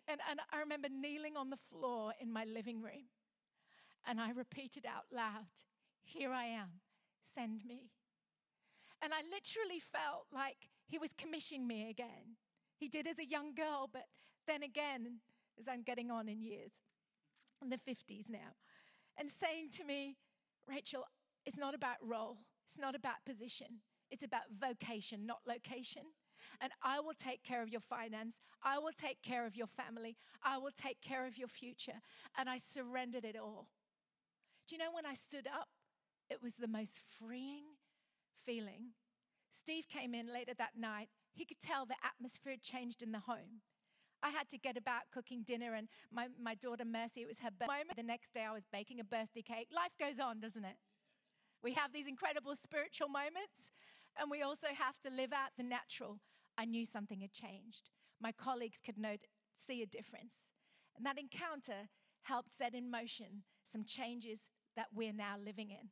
[0.07, 3.07] and, and I remember kneeling on the floor in my living room
[4.07, 5.47] and I repeated out loud,
[6.03, 6.81] Here I am,
[7.23, 7.91] send me.
[9.01, 12.37] And I literally felt like he was commissioning me again.
[12.77, 14.05] He did as a young girl, but
[14.47, 15.19] then again,
[15.59, 16.71] as I'm getting on in years,
[17.61, 18.55] in the 50s now,
[19.17, 20.17] and saying to me,
[20.67, 21.05] Rachel,
[21.45, 22.37] it's not about role,
[22.67, 26.03] it's not about position, it's about vocation, not location.
[26.59, 28.39] And I will take care of your finance.
[28.63, 30.15] I will take care of your family.
[30.43, 32.01] I will take care of your future.
[32.37, 33.67] And I surrendered it all.
[34.67, 35.69] Do you know when I stood up,
[36.29, 37.63] it was the most freeing
[38.45, 38.93] feeling.
[39.51, 41.09] Steve came in later that night.
[41.33, 43.61] He could tell the atmosphere had changed in the home.
[44.23, 47.49] I had to get about cooking dinner, and my, my daughter Mercy, it was her
[47.49, 47.95] birthday.
[47.95, 49.69] The next day, I was baking a birthday cake.
[49.75, 50.77] Life goes on, doesn't it?
[51.63, 53.71] We have these incredible spiritual moments,
[54.19, 56.19] and we also have to live out the natural.
[56.57, 57.89] I knew something had changed.
[58.21, 60.51] My colleagues could note, see a difference.
[60.95, 61.89] And that encounter
[62.23, 65.89] helped set in motion some changes that we're now living in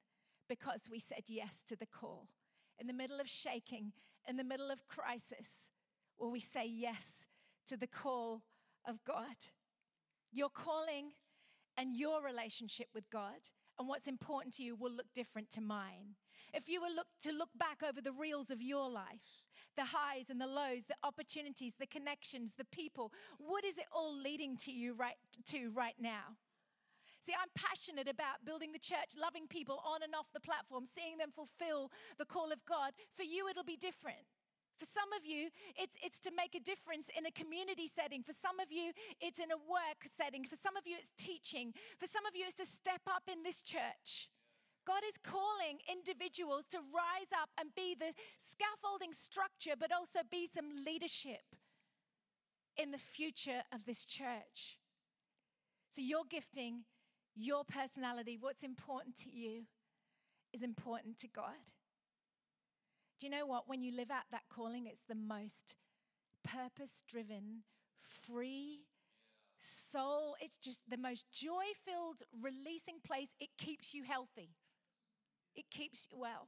[0.48, 2.28] because we said yes to the call.
[2.80, 3.92] In the middle of shaking,
[4.28, 5.70] in the middle of crisis,
[6.18, 7.28] will we say yes
[7.68, 8.44] to the call
[8.88, 9.36] of God?
[10.32, 11.12] Your calling
[11.78, 16.16] and your relationship with God and what's important to you will look different to mine.
[16.54, 19.44] If you were look, to look back over the reels of your life,
[19.76, 24.18] the highs and the lows, the opportunities, the connections, the people, what is it all
[24.18, 25.16] leading to you right
[25.48, 26.36] to right now?
[27.20, 31.18] See, I'm passionate about building the church, loving people on and off the platform, seeing
[31.18, 32.94] them fulfill the call of God.
[33.12, 34.24] For you, it'll be different.
[34.80, 38.24] For some of you, it's, it's to make a difference in a community setting.
[38.24, 40.46] For some of you, it's in a work setting.
[40.46, 41.74] For some of you, it's teaching.
[42.00, 44.32] For some of you, it's to step up in this church.
[44.88, 50.48] God is calling individuals to rise up and be the scaffolding structure, but also be
[50.48, 51.44] some leadership
[52.78, 54.80] in the future of this church.
[55.92, 56.86] So, your gifting
[57.36, 59.64] your personality, what's important to you,
[60.54, 61.72] is important to God.
[63.20, 63.68] Do you know what?
[63.68, 65.76] When you live out that calling, it's the most
[66.44, 67.64] purpose driven,
[68.26, 68.86] free,
[69.60, 70.36] soul.
[70.42, 73.36] It's just the most joy filled, releasing place.
[73.40, 74.56] It keeps you healthy,
[75.56, 76.48] it keeps you well.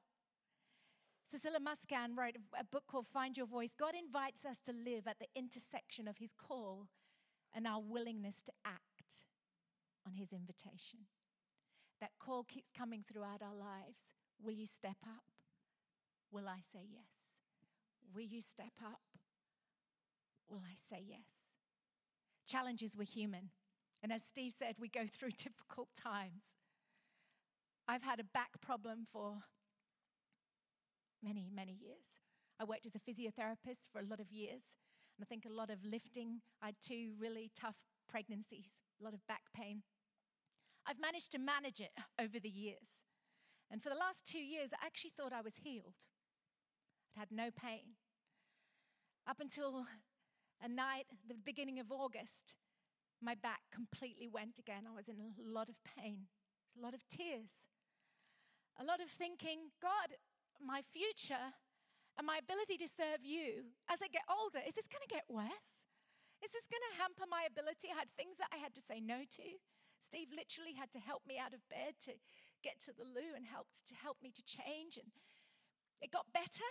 [1.30, 3.74] Cecilia Muscan wrote a book called Find Your Voice.
[3.80, 6.88] God invites us to live at the intersection of his call
[7.56, 8.91] and our willingness to act
[10.06, 11.08] on his invitation.
[12.00, 14.06] That call keeps coming throughout our lives.
[14.44, 15.24] Will you step up?
[16.32, 17.40] Will I say yes?
[18.14, 19.02] Will you step up?
[20.50, 21.54] Will I say yes?
[22.48, 23.50] Challenges were human.
[24.04, 26.58] And as Steve said, we go through difficult times.
[27.88, 29.38] I've had a back problem for
[31.24, 32.22] many, many years.
[32.60, 34.78] I worked as a physiotherapist for a lot of years,
[35.18, 36.42] and I think a lot of lifting.
[36.62, 37.78] I had two really tough
[38.12, 39.84] pregnancies, a lot of back pain.
[40.86, 43.06] I've managed to manage it over the years.
[43.72, 46.04] And for the last two years, I actually thought I was healed.
[47.16, 47.96] I'd had no pain.
[49.28, 49.86] Up until
[50.62, 52.56] a night, the beginning of August,
[53.22, 54.84] my back completely went again.
[54.90, 56.28] I was in a lot of pain,
[56.78, 57.70] a lot of tears,
[58.80, 60.18] a lot of thinking, God,
[60.60, 61.54] my future
[62.18, 65.24] and my ability to serve you as I get older, is this going to get
[65.30, 65.91] worse?
[66.42, 67.94] Is this going to hamper my ability?
[67.94, 69.48] I had things that I had to say no to.
[70.02, 72.18] Steve literally had to help me out of bed to
[72.66, 74.98] get to the loo and helped to help me to change.
[74.98, 75.14] And
[76.02, 76.66] it got better.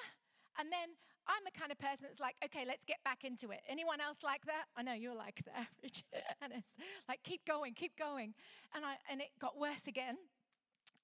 [0.59, 0.99] And then
[1.31, 3.62] I'm the kind of person that's like, okay, let's get back into it.
[3.71, 4.66] Anyone else like that?
[4.77, 5.71] I know you're like that,
[6.43, 6.75] and it's
[7.09, 8.35] like, keep going, keep going.
[8.75, 10.16] And, I, and it got worse again.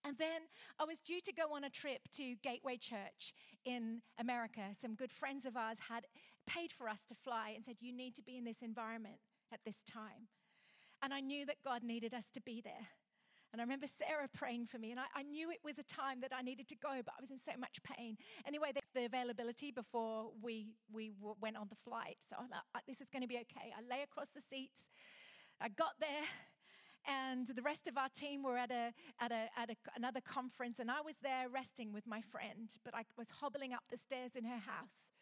[0.05, 0.43] And then
[0.79, 4.62] I was due to go on a trip to Gateway Church in America.
[4.79, 6.07] Some good friends of ours had
[6.47, 9.16] paid for us to fly and said, You need to be in this environment
[9.53, 10.28] at this time.
[11.03, 12.88] And I knew that God needed us to be there.
[13.53, 16.20] And I remember Sarah praying for me, and I, I, knew it was a time
[16.20, 18.18] that I needed to go, but I was in so much pain.
[18.47, 22.16] Anyway, the, the availability before we, we went on the flight.
[22.28, 23.72] So I thought, uh, this is going to be okay.
[23.72, 24.90] I lay across the seats.
[25.61, 26.26] I got there,
[27.07, 30.78] and the rest of our team were at, a, at, a, at a, another conference,
[30.80, 34.36] and I was there resting with my friend, but I was hobbling up the stairs
[34.36, 35.12] in her house.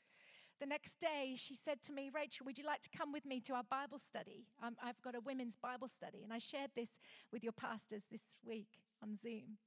[0.60, 3.40] The next day, she said to me, Rachel, would you like to come with me
[3.40, 4.46] to our Bible study?
[4.62, 6.22] Um, I've got a women's Bible study.
[6.22, 6.90] And I shared this
[7.32, 8.68] with your pastors this week
[9.02, 9.58] on Zoom.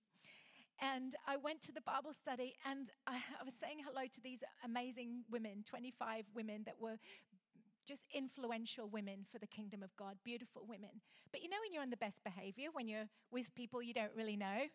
[0.79, 4.43] And I went to the Bible study and I, I was saying hello to these
[4.63, 6.99] amazing women, 25 women that were
[7.87, 11.01] just influential women for the kingdom of God, beautiful women.
[11.31, 14.11] But you know, when you're on the best behavior, when you're with people you don't
[14.15, 14.67] really know,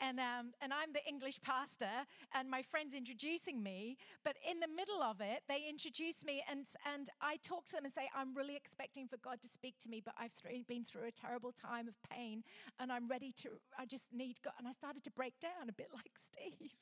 [0.00, 4.68] and, um, and I'm the English pastor, and my friend's introducing me, but in the
[4.68, 8.34] middle of it, they introduce me, and, and I talk to them and say, I'm
[8.34, 10.32] really expecting for God to speak to me, but I've
[10.66, 12.42] been through a terrible time of pain,
[12.78, 14.54] and I'm ready to, I just need God.
[14.58, 16.72] And I started to break down a bit like Steve.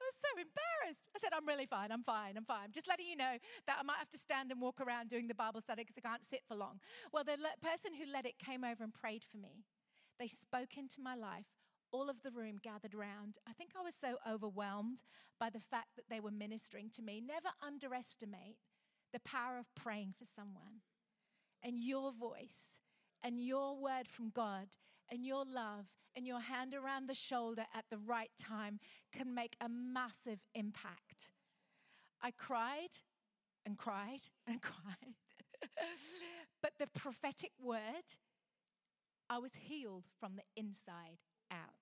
[0.00, 1.08] I was so embarrassed.
[1.14, 1.90] I said, I'm really fine.
[1.90, 2.36] I'm fine.
[2.36, 2.64] I'm fine.
[2.66, 5.28] I'm just letting you know that I might have to stand and walk around doing
[5.28, 6.80] the Bible study because I can't sit for long.
[7.12, 9.64] Well, the person who led it came over and prayed for me.
[10.18, 11.46] They spoke into my life.
[11.92, 13.38] All of the room gathered around.
[13.48, 15.02] I think I was so overwhelmed
[15.38, 17.20] by the fact that they were ministering to me.
[17.24, 18.58] Never underestimate
[19.12, 20.82] the power of praying for someone
[21.62, 22.80] and your voice
[23.22, 24.68] and your word from God
[25.10, 25.86] and your love
[26.16, 28.78] and your hand around the shoulder at the right time
[29.12, 31.32] can make a massive impact.
[32.22, 32.90] I cried
[33.66, 35.14] and cried and cried.
[36.62, 38.18] but the prophetic word,
[39.28, 41.18] I was healed from the inside
[41.50, 41.74] out.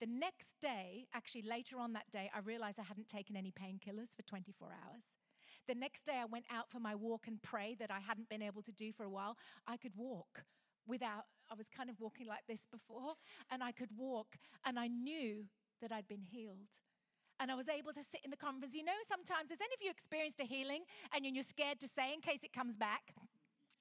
[0.00, 4.14] The next day, actually later on that day, I realized I hadn't taken any painkillers
[4.14, 5.04] for 24 hours.
[5.66, 8.42] The next day, I went out for my walk and pray that I hadn't been
[8.42, 9.36] able to do for a while.
[9.66, 10.44] I could walk
[10.86, 13.14] without, I was kind of walking like this before,
[13.50, 15.44] and I could walk, and I knew
[15.80, 16.80] that I'd been healed.
[17.40, 18.74] And I was able to sit in the conference.
[18.74, 20.84] You know, sometimes, has any of you experienced a healing
[21.14, 23.12] and you're scared to say in case it comes back?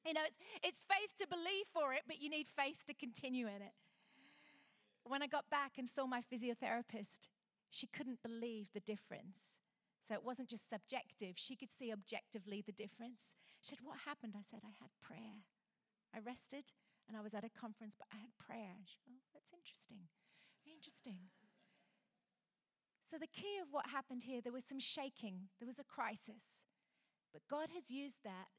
[0.05, 3.47] You know, it's, it's faith to believe for it, but you need faith to continue
[3.47, 3.77] in it.
[5.05, 7.29] When I got back and saw my physiotherapist,
[7.69, 9.57] she couldn't believe the difference.
[10.07, 11.35] So it wasn't just subjective.
[11.35, 13.35] She could see objectively the difference.
[13.61, 14.33] She said, What happened?
[14.35, 15.47] I said, I had prayer.
[16.13, 16.73] I rested
[17.07, 18.87] and I was at a conference, but I had prayer.
[19.09, 20.09] Oh, that's interesting.
[20.65, 21.29] Interesting.
[23.05, 26.65] So, the key of what happened here, there was some shaking, there was a crisis.
[27.33, 28.53] But God has used that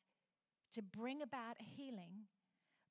[0.75, 2.27] to bring about a healing.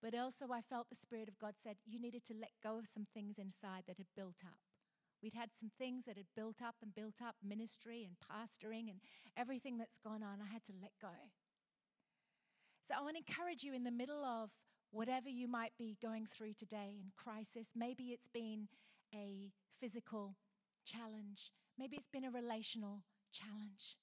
[0.01, 2.87] But also, I felt the Spirit of God said, You needed to let go of
[2.87, 4.59] some things inside that had built up.
[5.21, 8.99] We'd had some things that had built up and built up ministry and pastoring and
[9.37, 10.39] everything that's gone on.
[10.43, 11.31] I had to let go.
[12.85, 14.51] So I want to encourage you in the middle of
[14.93, 17.67] whatever you might be going through today in crisis.
[17.75, 18.69] Maybe it's been
[19.13, 20.35] a physical
[20.85, 23.97] challenge, maybe it's been a relational challenge,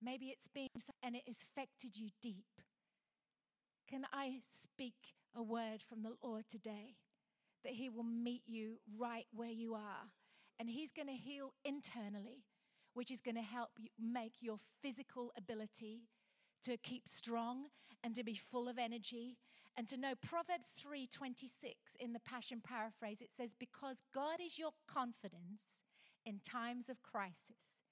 [0.00, 0.68] maybe it's been
[1.02, 2.62] and it has affected you deep.
[3.90, 6.96] Can I speak a word from the Lord today?
[7.66, 10.10] that He will meet you right where you are.
[10.58, 12.44] And He's going to heal internally,
[12.94, 16.02] which is going to help you make your physical ability
[16.62, 17.66] to keep strong
[18.04, 19.36] and to be full of energy
[19.76, 24.72] and to know Proverbs 3:26 in the Passion paraphrase it says because God is your
[24.86, 25.80] confidence
[26.24, 27.82] in times of crisis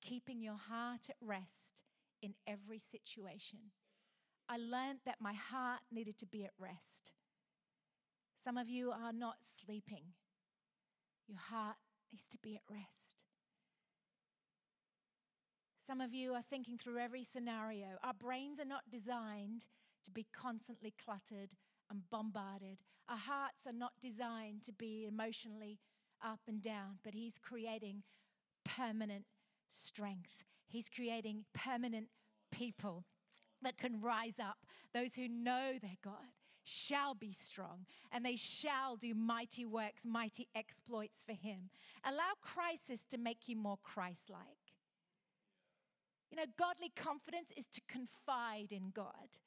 [0.00, 1.82] keeping your heart at rest
[2.22, 3.72] in every situation
[4.48, 7.12] I learned that my heart needed to be at rest
[8.48, 10.14] some of you are not sleeping.
[11.26, 11.76] Your heart
[12.10, 13.24] needs to be at rest.
[15.86, 17.98] Some of you are thinking through every scenario.
[18.02, 19.66] Our brains are not designed
[20.08, 21.54] to be constantly cluttered
[21.90, 22.78] and bombarded.
[23.08, 25.78] Our hearts are not designed to be emotionally
[26.24, 28.02] up and down, but He's creating
[28.64, 29.24] permanent
[29.72, 30.44] strength.
[30.66, 32.08] He's creating permanent
[32.50, 33.04] people
[33.62, 34.58] that can rise up,
[34.94, 36.32] those who know their God
[36.64, 41.70] shall be strong, and they shall do mighty works, mighty exploits for him.
[42.04, 44.74] Allow crisis to make you more Christ like.
[46.30, 49.38] You know, godly confidence is to confide in God.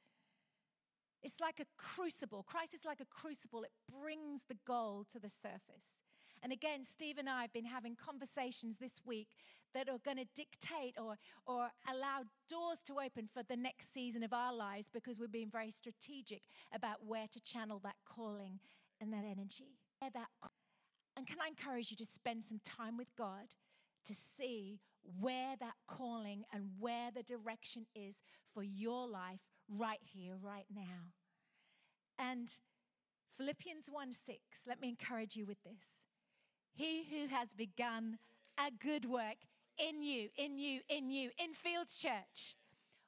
[1.24, 2.44] It's like a crucible.
[2.44, 6.02] Christ is like a crucible, it brings the gold to the surface.
[6.44, 9.28] And again, Steve and I have been having conversations this week
[9.76, 11.16] that are going to dictate or,
[11.46, 15.52] or allow doors to open for the next season of our lives because we're being
[15.52, 16.42] very strategic
[16.74, 18.60] about where to channel that calling
[19.00, 19.78] and that energy.
[20.02, 23.54] And can I encourage you to spend some time with God
[24.06, 24.80] to see
[25.20, 28.16] where that calling and where the direction is
[28.54, 31.12] for your life right here, right now?
[32.20, 32.48] And
[33.38, 36.06] Philippians 1 6, let me encourage you with this.
[36.74, 38.18] He who has begun
[38.58, 39.38] a good work
[39.78, 42.56] in you, in you, in you, in Fields Church,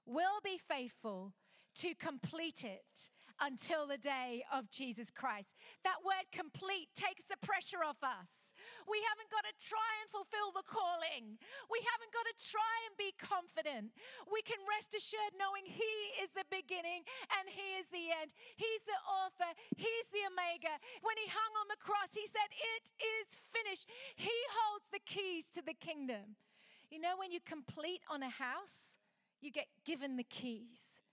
[0.05, 1.33] will be faithful
[1.75, 3.11] to complete it
[3.43, 5.59] until the day of Jesus Christ.
[5.83, 8.55] That word complete takes the pressure off us.
[8.87, 11.35] We haven't got to try and fulfill the calling.
[11.67, 13.91] We haven't got to try and be confident.
[14.31, 15.91] We can rest assured knowing He
[16.23, 17.03] is the beginning
[17.35, 18.31] and He is the end.
[18.55, 20.79] He's the author, He's the Omega.
[21.03, 23.91] When He hung on the cross, He said, It is finished.
[24.15, 26.39] He holds the keys to the kingdom.
[26.87, 29.03] You know, when you complete on a house,
[29.43, 31.03] you get given the keys.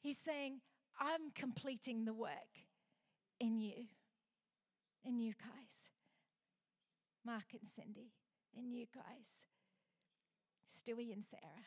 [0.00, 0.60] He's saying,
[0.98, 2.64] I'm completing the work
[3.40, 3.86] in you,
[5.04, 5.90] in you guys.
[7.24, 8.12] Mark and Cindy,
[8.56, 9.48] in you guys.
[10.68, 11.66] Stewie and Sarah.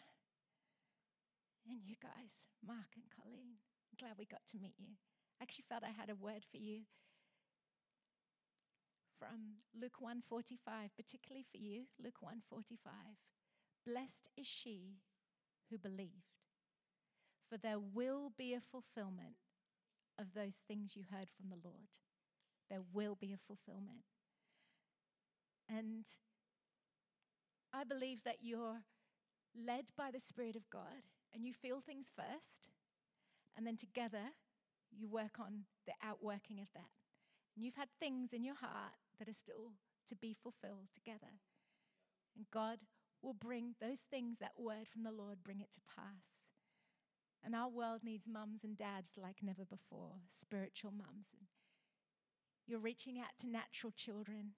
[1.67, 3.59] And you guys, Mark and Colleen.
[3.91, 4.95] I'm glad we got to meet you.
[5.39, 6.84] I actually felt I had a word for you
[9.19, 12.93] from Luke 145, particularly for you, Luke 145.
[13.86, 15.01] Blessed is she
[15.69, 16.36] who believed
[17.49, 19.37] for there will be a fulfillment
[20.19, 22.01] of those things you heard from the Lord.
[22.69, 24.03] There will be a fulfillment.
[25.69, 26.05] And
[27.73, 28.81] I believe that you're
[29.55, 32.69] led by the Spirit of God and you feel things first,
[33.55, 34.33] and then together
[34.91, 36.89] you work on the outworking of that.
[37.55, 39.73] And you've had things in your heart that are still
[40.07, 41.41] to be fulfilled together.
[42.35, 42.79] And God
[43.21, 46.36] will bring those things, that word from the Lord, bring it to pass.
[47.43, 51.27] And our world needs mums and dads like never before, spiritual mums.
[52.65, 54.51] You're reaching out to natural children,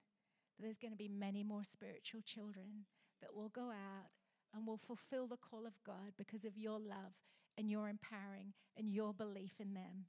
[0.56, 2.86] but there's going to be many more spiritual children
[3.20, 4.10] that will go out
[4.52, 7.14] and will fulfill the call of God because of your love
[7.56, 10.06] and your empowering and your belief in them.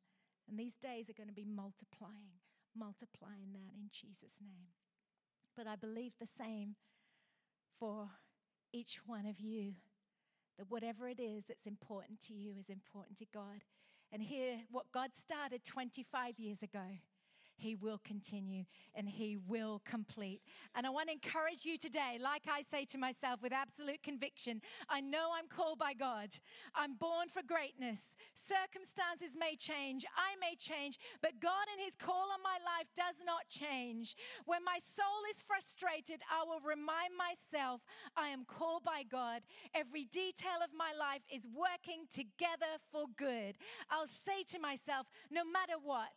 [0.49, 2.41] And these days are going to be multiplying,
[2.75, 4.73] multiplying that in Jesus' name.
[5.55, 6.75] But I believe the same
[7.79, 8.09] for
[8.73, 9.73] each one of you
[10.57, 13.63] that whatever it is that's important to you is important to God.
[14.11, 16.99] And here, what God started 25 years ago
[17.61, 20.41] he will continue and He will complete.
[20.75, 24.61] And I want to encourage you today, like I say to myself with absolute conviction
[24.89, 26.29] I know I'm called by God.
[26.73, 28.17] I'm born for greatness.
[28.33, 33.21] Circumstances may change, I may change, but God and His call on my life does
[33.25, 34.15] not change.
[34.45, 37.85] When my soul is frustrated, I will remind myself
[38.17, 39.41] I am called by God.
[39.75, 43.55] Every detail of my life is working together for good.
[43.89, 46.09] I'll say to myself, no matter what,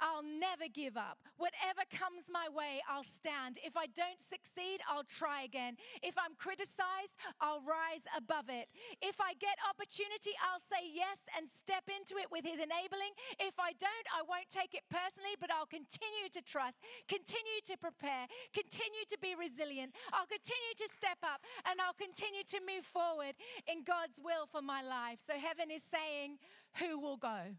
[0.00, 1.18] I'll never give give up.
[1.40, 3.56] Whatever comes my way, I'll stand.
[3.64, 5.76] If I don't succeed, I'll try again.
[6.02, 8.68] If I'm criticized, I'll rise above it.
[9.00, 13.16] If I get opportunity, I'll say yes and step into it with His enabling.
[13.40, 17.74] If I don't, I won't take it personally, but I'll continue to trust, continue to
[17.80, 19.96] prepare, continue to be resilient.
[20.12, 23.34] I'll continue to step up and I'll continue to move forward
[23.64, 25.24] in God's will for my life.
[25.24, 26.36] So heaven is saying,
[26.78, 27.56] Who will go?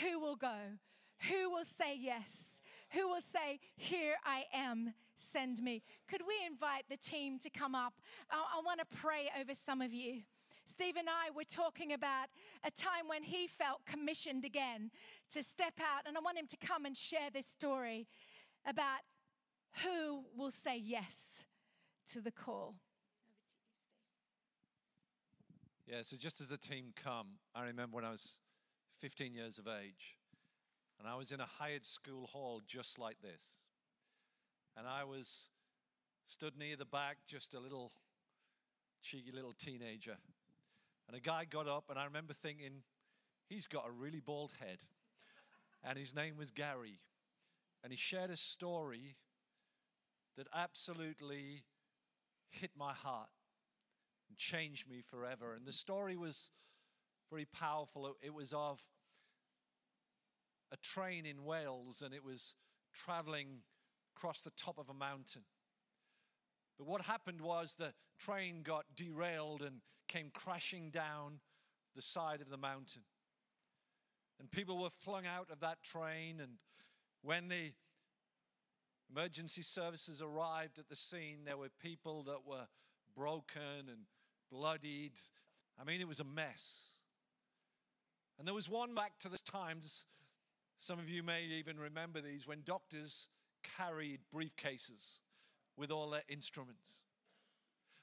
[0.00, 0.80] Who will go?
[1.28, 2.62] Who will say yes?
[2.90, 5.82] Who will say, Here I am, send me?
[6.08, 7.94] Could we invite the team to come up?
[8.30, 10.22] I, I want to pray over some of you.
[10.64, 12.28] Steve and I were talking about
[12.64, 14.90] a time when he felt commissioned again
[15.32, 18.06] to step out, and I want him to come and share this story
[18.66, 19.00] about
[19.84, 21.46] who will say yes
[22.12, 22.76] to the call.
[25.86, 28.34] Yeah, so just as the team come, I remember when I was
[29.00, 30.16] 15 years of age,
[31.00, 33.60] and I was in a hired school hall just like this.
[34.76, 35.48] And I was
[36.26, 37.92] stood near the back, just a little
[39.02, 40.18] cheeky little teenager.
[41.08, 42.82] And a guy got up, and I remember thinking,
[43.48, 44.78] he's got a really bald head.
[45.82, 47.00] And his name was Gary.
[47.82, 49.16] And he shared a story
[50.36, 51.64] that absolutely
[52.50, 53.30] hit my heart
[54.28, 55.54] and changed me forever.
[55.54, 56.50] And the story was
[57.30, 58.14] very powerful.
[58.22, 58.80] It was of
[60.72, 62.54] a train in Wales and it was
[62.94, 63.62] traveling
[64.16, 65.42] across the top of a mountain.
[66.78, 71.40] But what happened was the train got derailed and came crashing down
[71.94, 73.02] the side of the mountain.
[74.38, 76.40] And people were flung out of that train.
[76.40, 76.52] And
[77.22, 77.72] when the
[79.14, 82.66] emergency services arrived at the scene, there were people that were
[83.14, 84.06] broken and
[84.50, 85.12] bloodied.
[85.80, 86.96] I mean, it was a mess.
[88.38, 90.06] And there was one back to the times,
[90.80, 93.28] some of you may even remember these, when doctors
[93.76, 95.18] carried briefcases
[95.76, 97.02] with all their instruments.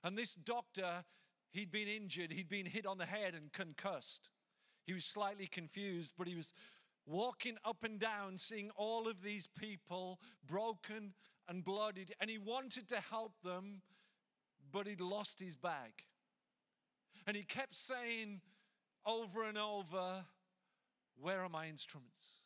[0.04, 1.04] And this doctor,
[1.50, 4.30] he'd been injured, he'd been hit on the head and concussed.
[4.86, 6.54] He was slightly confused, but he was
[7.08, 11.16] walking up and down, seeing all of these people broken
[11.50, 13.82] and bloodied, and he wanted to help them,
[14.72, 16.04] but he'd lost his bag.
[17.26, 18.42] And he kept saying
[19.04, 20.26] over and over,
[21.20, 22.38] Where are my instruments?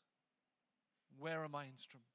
[1.21, 2.09] Where are my instruments?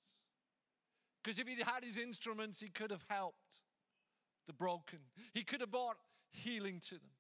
[1.22, 3.62] Because if he'd had his instruments, he could have helped
[4.48, 4.98] the broken,
[5.32, 5.96] he could have brought
[6.30, 7.11] healing to them.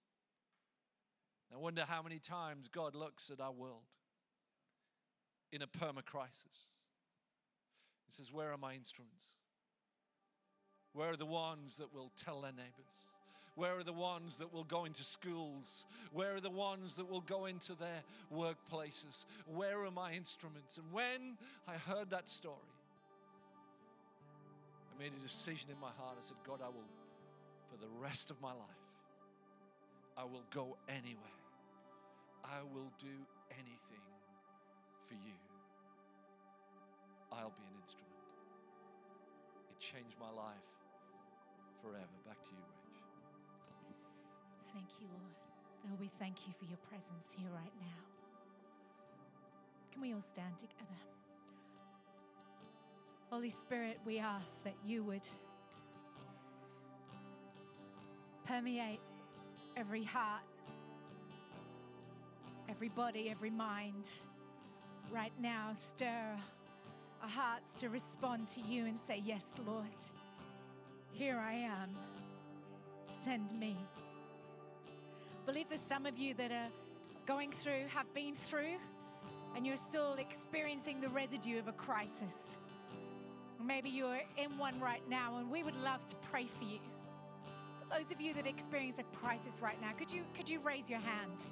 [1.54, 3.86] I wonder how many times God looks at our world
[5.52, 6.80] in a perma crisis.
[8.06, 9.28] He says, Where are my instruments?
[10.92, 13.12] Where are the ones that will tell their neighbors?
[13.56, 15.86] Where are the ones that will go into schools?
[16.12, 18.02] Where are the ones that will go into their
[18.32, 19.24] workplaces?
[19.46, 20.76] Where are my instruments?
[20.76, 22.54] And when I heard that story,
[24.94, 26.16] I made a decision in my heart.
[26.18, 26.84] I said, God, I will,
[27.70, 28.84] for the rest of my life,
[30.18, 31.40] I will go anywhere.
[32.44, 33.16] I will do
[33.52, 34.04] anything
[35.08, 35.34] for you.
[37.32, 38.12] I'll be an instrument.
[39.70, 40.68] It changed my life
[41.82, 42.16] forever.
[42.26, 42.75] Back to you.
[44.76, 45.88] Thank you, Lord.
[45.88, 47.96] Lord, we thank you for your presence here right now.
[49.90, 51.00] Can we all stand together?
[53.30, 55.26] Holy Spirit, we ask that you would
[58.44, 59.00] permeate
[59.78, 60.42] every heart,
[62.68, 64.10] every body, every mind.
[65.10, 66.36] Right now, stir
[67.22, 69.86] our hearts to respond to you and say, Yes, Lord,
[71.12, 71.96] here I am.
[73.24, 73.78] Send me.
[75.46, 76.68] Believe there's some of you that are
[77.24, 78.74] going through, have been through,
[79.54, 82.58] and you're still experiencing the residue of a crisis.
[83.64, 86.80] Maybe you're in one right now, and we would love to pray for you.
[87.78, 90.90] But those of you that experience a crisis right now, could you could you raise
[90.90, 91.44] your hand?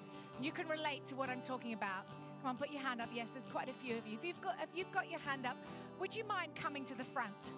[0.43, 2.07] You can relate to what I'm talking about.
[2.43, 3.11] Come on, put your hand up.
[3.15, 4.15] Yes, there's quite a few of you.
[4.15, 5.57] If you've got if you've got your hand up,
[6.01, 7.53] would you mind coming to the front?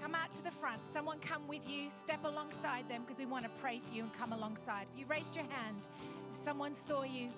[0.00, 0.80] Come out to the front.
[0.92, 1.90] Someone come with you.
[1.90, 4.86] Step alongside them because we want to pray for you and come alongside.
[4.92, 5.88] If you raised your hand,
[6.30, 7.28] if someone saw you,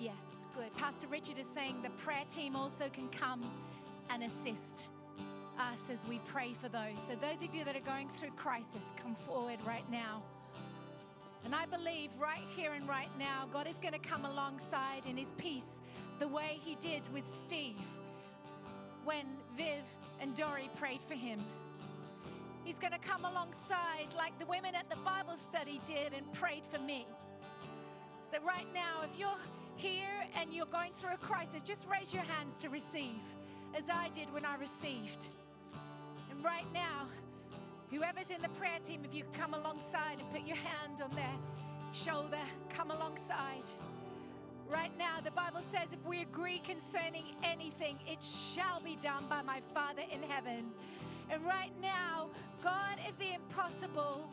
[0.00, 0.74] yes, good.
[0.76, 3.42] Pastor Richard is saying the prayer team also can come
[4.10, 4.88] and assist
[5.58, 6.98] us as we pray for those.
[7.08, 10.22] So, those of you that are going through crisis, come forward right now.
[11.44, 15.16] And I believe right here and right now, God is going to come alongside in
[15.16, 15.80] His peace
[16.18, 17.76] the way He did with Steve
[19.06, 19.24] when
[19.56, 19.84] Viv
[20.20, 21.38] and Dory prayed for him.
[22.64, 26.66] He's going to come alongside like the women at the Bible study did and prayed
[26.66, 27.06] for me.
[28.28, 29.38] So, right now, if you're
[29.76, 33.22] here and you're going through a crisis, just raise your hands to receive,
[33.76, 35.28] as I did when I received.
[36.28, 37.06] And right now,
[37.92, 41.36] whoever's in the prayer team, if you come alongside and put your hand on their
[41.92, 43.70] shoulder, come alongside.
[44.68, 49.42] Right now, the Bible says if we agree concerning anything, it shall be done by
[49.42, 50.70] my Father in heaven.
[51.30, 52.28] And right now,
[52.62, 54.28] God, if the impossible,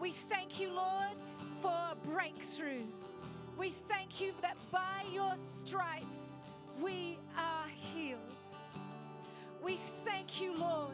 [0.00, 1.14] we thank you, Lord,
[1.62, 2.86] for a breakthrough.
[3.56, 6.40] We thank you that by your stripes
[6.80, 8.20] we are healed.
[9.62, 10.90] We thank you, Lord,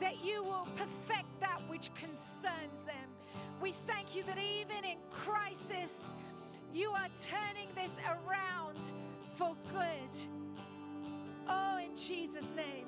[0.00, 2.94] that you will perfect that which concerns them.
[3.60, 6.14] We thank you that even in crisis,
[6.72, 8.78] you are turning this around
[9.36, 10.16] for good.
[11.48, 12.86] Oh, in Jesus' name.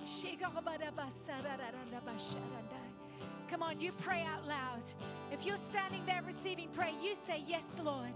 [3.49, 4.83] Come on, you pray out loud.
[5.31, 8.13] If you're standing there receiving prayer, you say, Yes, Lord.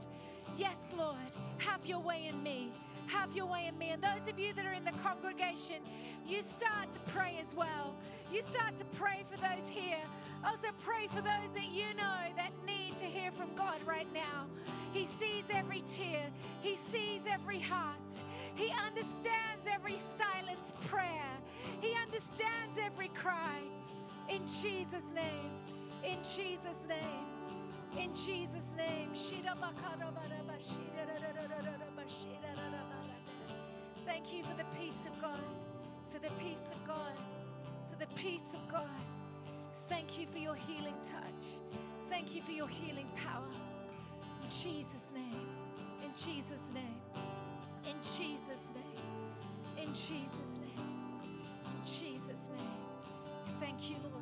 [0.57, 1.17] Yes, Lord.
[1.59, 2.73] Have your way in me.
[3.07, 3.91] Have your way in me.
[3.91, 5.77] And those of you that are in the congregation,
[6.27, 7.95] you start to pray as well.
[8.33, 9.97] You start to pray for those here.
[10.45, 14.47] Also, pray for those that you know that need to hear from God right now.
[14.93, 16.23] He sees every tear,
[16.63, 18.25] He sees every heart,
[18.55, 21.31] He understands every silent prayer,
[21.81, 23.61] He understands every cry.
[24.29, 25.51] In Jesus' name,
[26.05, 27.27] in Jesus' name,
[27.99, 29.11] in Jesus' name.
[34.07, 35.41] Thank you for the peace of God,
[36.09, 37.13] for the peace of God,
[37.91, 39.18] for the peace of God.
[39.89, 41.47] Thank you for your healing touch.
[42.11, 43.43] Thank you for your healing power.
[44.43, 45.49] In Jesus' name.
[46.05, 47.01] In Jesus' name.
[47.89, 49.83] In Jesus' name.
[49.83, 50.85] In Jesus' name.
[51.65, 52.75] In Jesus' name.
[53.61, 54.18] Thank you, Lord.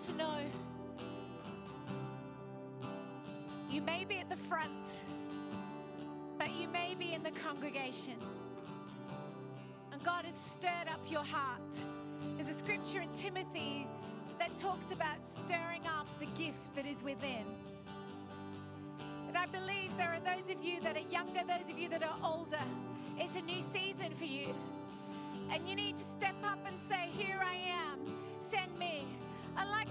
[0.00, 0.38] To know
[3.70, 5.02] you may be at the front,
[6.38, 8.14] but you may be in the congregation.
[9.92, 11.84] And God has stirred up your heart.
[12.36, 13.86] There's a scripture in Timothy
[14.38, 17.44] that talks about stirring up the gift that is within.
[19.28, 22.02] And I believe there are those of you that are younger, those of you that
[22.02, 22.64] are older.
[23.18, 24.54] It's a new season for you.
[25.52, 27.98] And you need to step up and say, Here I am,
[28.40, 29.04] send me.
[29.56, 29.89] And like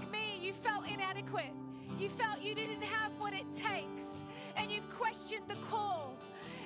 [2.00, 4.24] You felt you didn't have what it takes.
[4.56, 6.16] And you've questioned the call.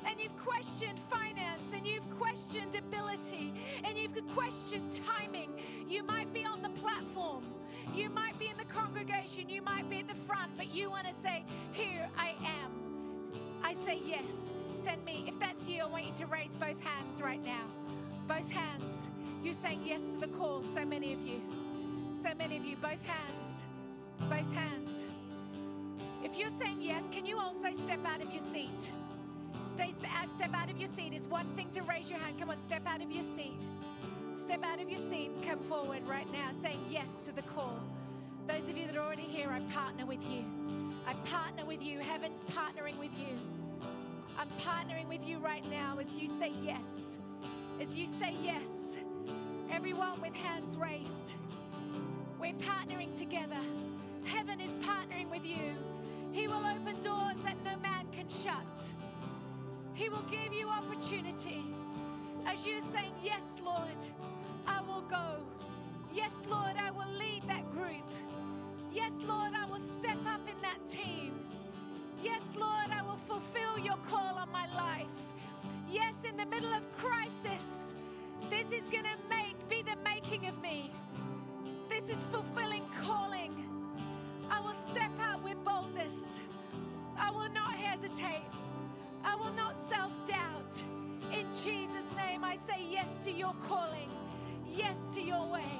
[0.07, 1.73] And you've questioned finance.
[1.75, 3.53] And you've questioned ability.
[3.83, 5.51] And you've questioned timing.
[5.89, 7.43] You might be on the platform.
[7.97, 9.49] You might be in the congregation.
[9.49, 10.57] You might be at the front.
[10.57, 12.71] But you want to say, Here I am.
[13.65, 14.53] I say yes.
[14.77, 15.25] Send me.
[15.27, 17.65] If that's you, I want you to raise both hands right now.
[18.29, 19.11] Both hands.
[19.43, 20.63] You're saying yes to the call.
[20.63, 21.41] So many of you.
[22.23, 22.77] So many of you.
[22.77, 23.64] Both hands.
[24.31, 25.05] Both hands.
[26.23, 28.91] If you're saying yes, can you also step out of your seat?
[29.75, 31.13] Stay, uh, step out of your seat.
[31.13, 32.39] It's one thing to raise your hand.
[32.39, 33.55] Come on, step out of your seat.
[34.37, 37.79] Step out of your seat come forward right now, saying yes to the call.
[38.49, 40.45] Those of you that are already here, I partner with you.
[41.07, 41.99] I partner with you.
[41.99, 43.39] Heaven's partnering with you.
[44.39, 47.19] I'm partnering with you right now as you say yes.
[47.81, 48.97] As you say yes,
[49.71, 51.35] everyone with hands raised,
[52.41, 53.61] we're partnering together.
[54.25, 55.77] Heaven is partnering with you.
[56.33, 58.93] He will open doors that no man can shut.
[59.95, 61.65] He will give you opportunity.
[62.47, 64.01] As you're saying, Yes, Lord,
[64.67, 65.37] I will go.
[66.13, 68.09] Yes, Lord, I will lead that group.
[68.93, 71.33] Yes, Lord, I will step up in that team.
[72.23, 75.07] Yes, Lord, I will fulfill your call on my life.
[75.91, 77.95] Yes, in the middle of crisis,
[78.51, 80.91] this is going to make be the making of me.
[81.89, 83.64] This is fulfilling calling.
[84.51, 86.41] I will step out with boldness.
[87.19, 88.45] I will not hesitate.
[89.25, 90.83] I will not self doubt.
[91.33, 94.11] In Jesus' name, I say yes to your calling,
[94.69, 95.73] yes to your way.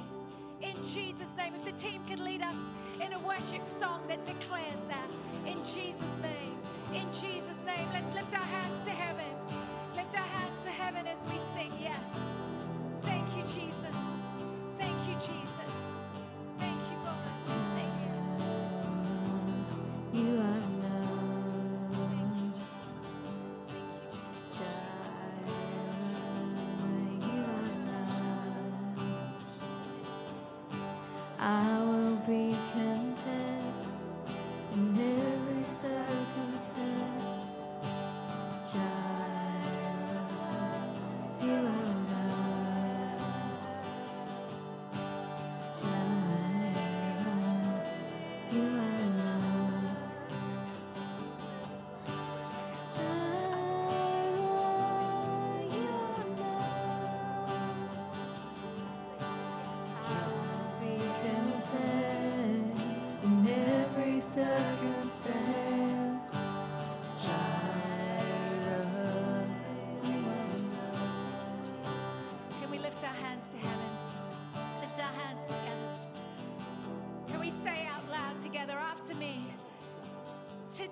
[0.61, 2.55] In Jesus' name, if the team can lead us
[3.01, 5.09] in a worship song that declares that.
[5.45, 6.57] In Jesus' name,
[6.93, 9.25] in Jesus' name, let's lift our hands to heaven.
[9.95, 11.99] Lift our hands to heaven as we sing yes.
[13.03, 13.97] Thank you, Jesus.
[14.79, 15.73] Thank you, Jesus.
[16.59, 16.97] Thank you,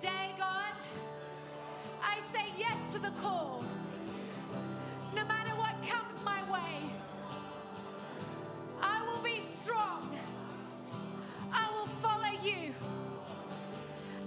[0.00, 0.74] today, God.
[2.02, 3.64] I say yes to the call.
[5.14, 6.90] No matter what comes my way,
[8.82, 10.18] I will be strong.
[11.52, 12.74] I will follow you.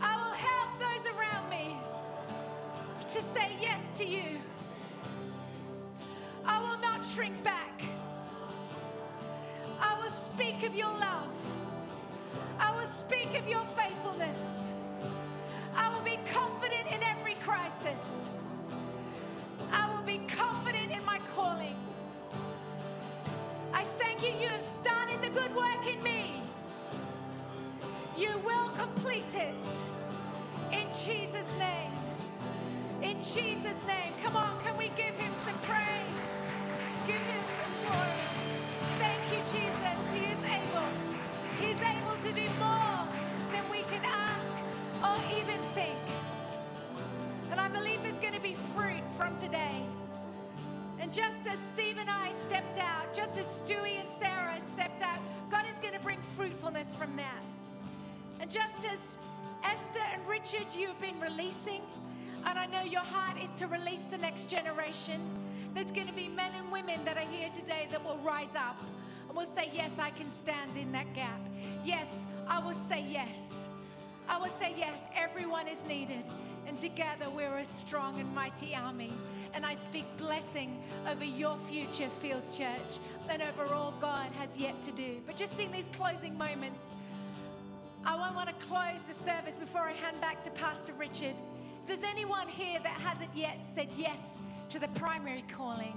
[0.02, 1.76] I will help those around me
[3.02, 4.40] to say yes to you.
[6.46, 7.82] I will not shrink back.
[9.82, 11.34] I will speak of your love.
[12.58, 13.87] I will speak of your faith.
[24.28, 26.42] You, you have started the good work in me.
[28.18, 29.82] You will complete it.
[30.72, 31.92] In Jesus' name.
[33.02, 33.67] In Jesus'
[60.68, 61.82] and you have been releasing,
[62.46, 65.22] and I know your heart is to release the next generation,
[65.74, 68.78] there's going to be men and women that are here today that will rise up
[69.30, 71.40] and will say, Yes, I can stand in that gap.
[71.86, 73.68] Yes, I will say yes.
[74.28, 76.24] I will say yes, everyone is needed.
[76.68, 79.14] And together we're a strong and mighty army.
[79.54, 83.00] And I speak blessing over your future, Fields Church,
[83.30, 85.22] and over all God has yet to do.
[85.26, 86.94] But just in these closing moments,
[88.08, 91.36] I want to close the service before I hand back to Pastor Richard.
[91.82, 94.40] If there's anyone here that hasn't yet said yes
[94.70, 95.94] to the primary calling,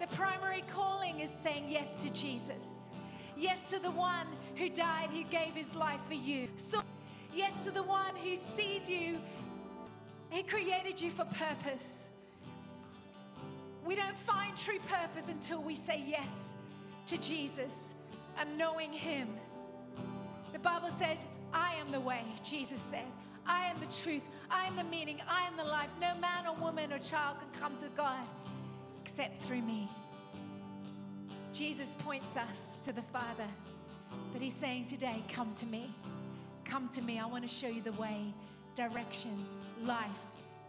[0.00, 2.88] the primary calling is saying yes to Jesus.
[3.36, 4.26] Yes to the one
[4.56, 6.48] who died, who gave his life for you.
[6.56, 6.82] So,
[7.32, 9.20] yes to the one who sees you,
[10.30, 12.10] he created you for purpose.
[13.86, 16.56] We don't find true purpose until we say yes
[17.06, 17.94] to Jesus
[18.40, 19.28] and knowing him.
[20.52, 23.06] The Bible says, I am the way, Jesus said.
[23.46, 24.24] I am the truth.
[24.50, 25.20] I am the meaning.
[25.28, 25.90] I am the life.
[26.00, 28.20] No man or woman or child can come to God
[29.02, 29.88] except through me.
[31.52, 33.46] Jesus points us to the Father,
[34.32, 35.94] but He's saying today, Come to me.
[36.64, 37.20] Come to me.
[37.20, 38.34] I want to show you the way,
[38.74, 39.46] direction,
[39.84, 40.08] life,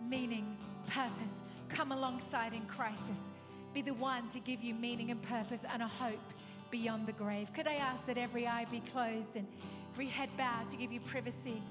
[0.07, 0.55] meaning,
[0.87, 1.41] purpose.
[1.69, 3.31] Come alongside in crisis.
[3.73, 6.33] Be the one to give you meaning and purpose and a hope
[6.69, 7.51] beyond the grave.
[7.53, 9.47] Could I ask that every eye be closed and
[9.95, 11.61] every head bowed to give you privacy?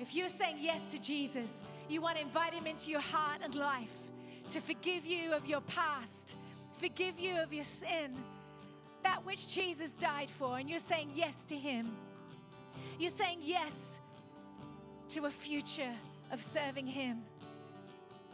[0.00, 3.54] If you're saying yes to Jesus, you want to invite him into your heart and
[3.54, 3.94] life
[4.50, 6.36] to forgive you of your past,
[6.78, 8.16] forgive you of your sin,
[9.04, 11.92] that which Jesus died for, and you're saying yes to him.
[12.98, 14.00] You're saying yes
[15.10, 15.94] to a future
[16.32, 17.22] of serving him,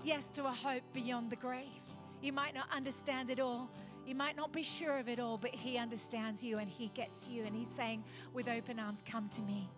[0.02, 1.82] yes to a hope beyond the grave.
[2.22, 3.68] You might not understand it all.
[4.06, 7.26] You might not be sure of it all, but he understands you and he gets
[7.26, 7.44] you.
[7.44, 9.68] And he's saying, with open arms, come to me.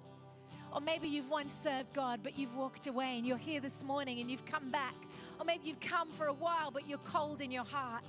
[0.73, 4.21] Or maybe you've once served God, but you've walked away and you're here this morning
[4.21, 4.95] and you've come back.
[5.39, 8.03] Or maybe you've come for a while, but you're cold in your heart.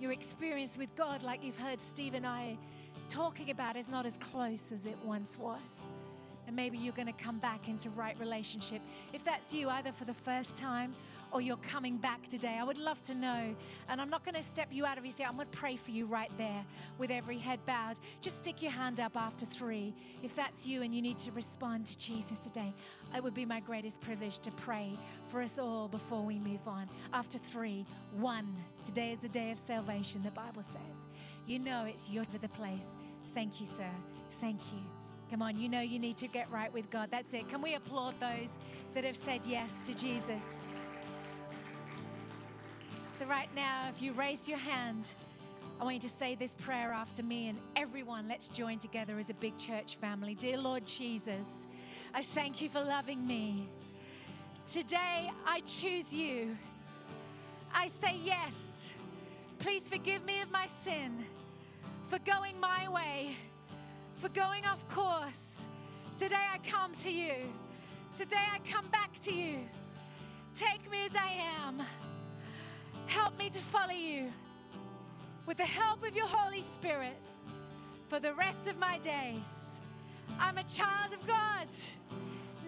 [0.00, 2.58] Your experience with God, like you've heard Steve and I
[3.08, 5.60] talking about, is not as close as it once was.
[6.46, 8.82] And maybe you're going to come back into right relationship.
[9.12, 10.94] If that's you, either for the first time
[11.34, 13.56] or you're coming back today, I would love to know.
[13.88, 15.28] And I'm not going to step you out of your seat.
[15.28, 16.64] I'm going to pray for you right there
[16.96, 17.96] with every head bowed.
[18.20, 19.92] Just stick your hand up after three.
[20.22, 22.72] If that's you and you need to respond to Jesus today,
[23.16, 26.88] it would be my greatest privilege to pray for us all before we move on.
[27.12, 28.54] After three, one.
[28.84, 31.06] Today is the day of salvation, the Bible says.
[31.46, 32.96] You know it's your the place.
[33.34, 33.90] Thank you, sir.
[34.30, 34.78] Thank you.
[35.30, 37.08] Come on, you know you need to get right with God.
[37.10, 37.48] That's it.
[37.48, 38.52] Can we applaud those
[38.94, 40.60] that have said yes to Jesus?
[43.16, 45.14] So, right now, if you raised your hand,
[45.80, 49.30] I want you to say this prayer after me, and everyone, let's join together as
[49.30, 50.34] a big church family.
[50.34, 51.68] Dear Lord Jesus,
[52.12, 53.68] I thank you for loving me.
[54.68, 56.56] Today, I choose you.
[57.72, 58.90] I say yes.
[59.60, 61.24] Please forgive me of my sin,
[62.08, 63.36] for going my way,
[64.16, 65.66] for going off course.
[66.18, 67.34] Today, I come to you.
[68.16, 69.58] Today, I come back to you.
[70.56, 71.30] Take me as I
[71.64, 71.80] am.
[73.06, 74.32] Help me to follow you
[75.46, 77.16] with the help of your Holy Spirit
[78.08, 79.80] for the rest of my days.
[80.40, 81.68] I'm a child of God.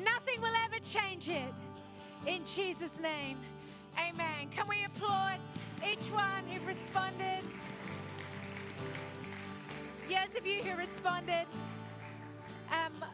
[0.03, 1.53] Nothing will ever change it.
[2.27, 3.39] In Jesus' name,
[3.99, 4.49] amen.
[4.55, 5.39] Can we applaud
[5.91, 7.43] each one who responded?
[10.09, 11.47] Yes, of you who responded.
[12.71, 13.05] Um,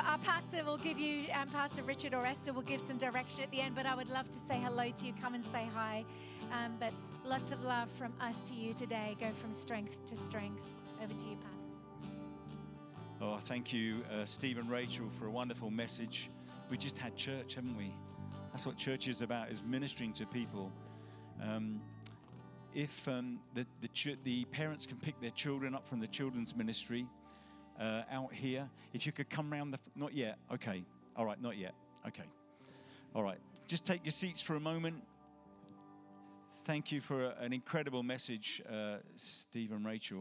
[0.00, 3.50] our pastor will give you, um, Pastor Richard or Esther will give some direction at
[3.50, 5.12] the end, but I would love to say hello to you.
[5.20, 6.04] Come and say hi.
[6.52, 6.92] Um, but
[7.24, 9.16] lots of love from us to you today.
[9.18, 10.64] Go from strength to strength.
[11.02, 11.58] Over to you, Pastor.
[13.20, 16.28] Oh, thank you, uh, Steve and Rachel, for a wonderful message.
[16.70, 17.92] We just had church, haven't we?
[18.52, 20.70] That's what church is about, is ministering to people.
[21.42, 21.80] Um,
[22.74, 26.54] if um, the, the, ch- the parents can pick their children up from the children's
[26.54, 27.06] ministry
[27.80, 29.78] uh, out here, if you could come round the.
[29.78, 30.38] F- not yet.
[30.52, 30.84] Okay.
[31.16, 31.74] All right, not yet.
[32.06, 32.24] Okay.
[33.14, 33.38] All right.
[33.66, 35.02] Just take your seats for a moment.
[36.64, 40.20] Thank you for an incredible message, uh, Steve and Rachel.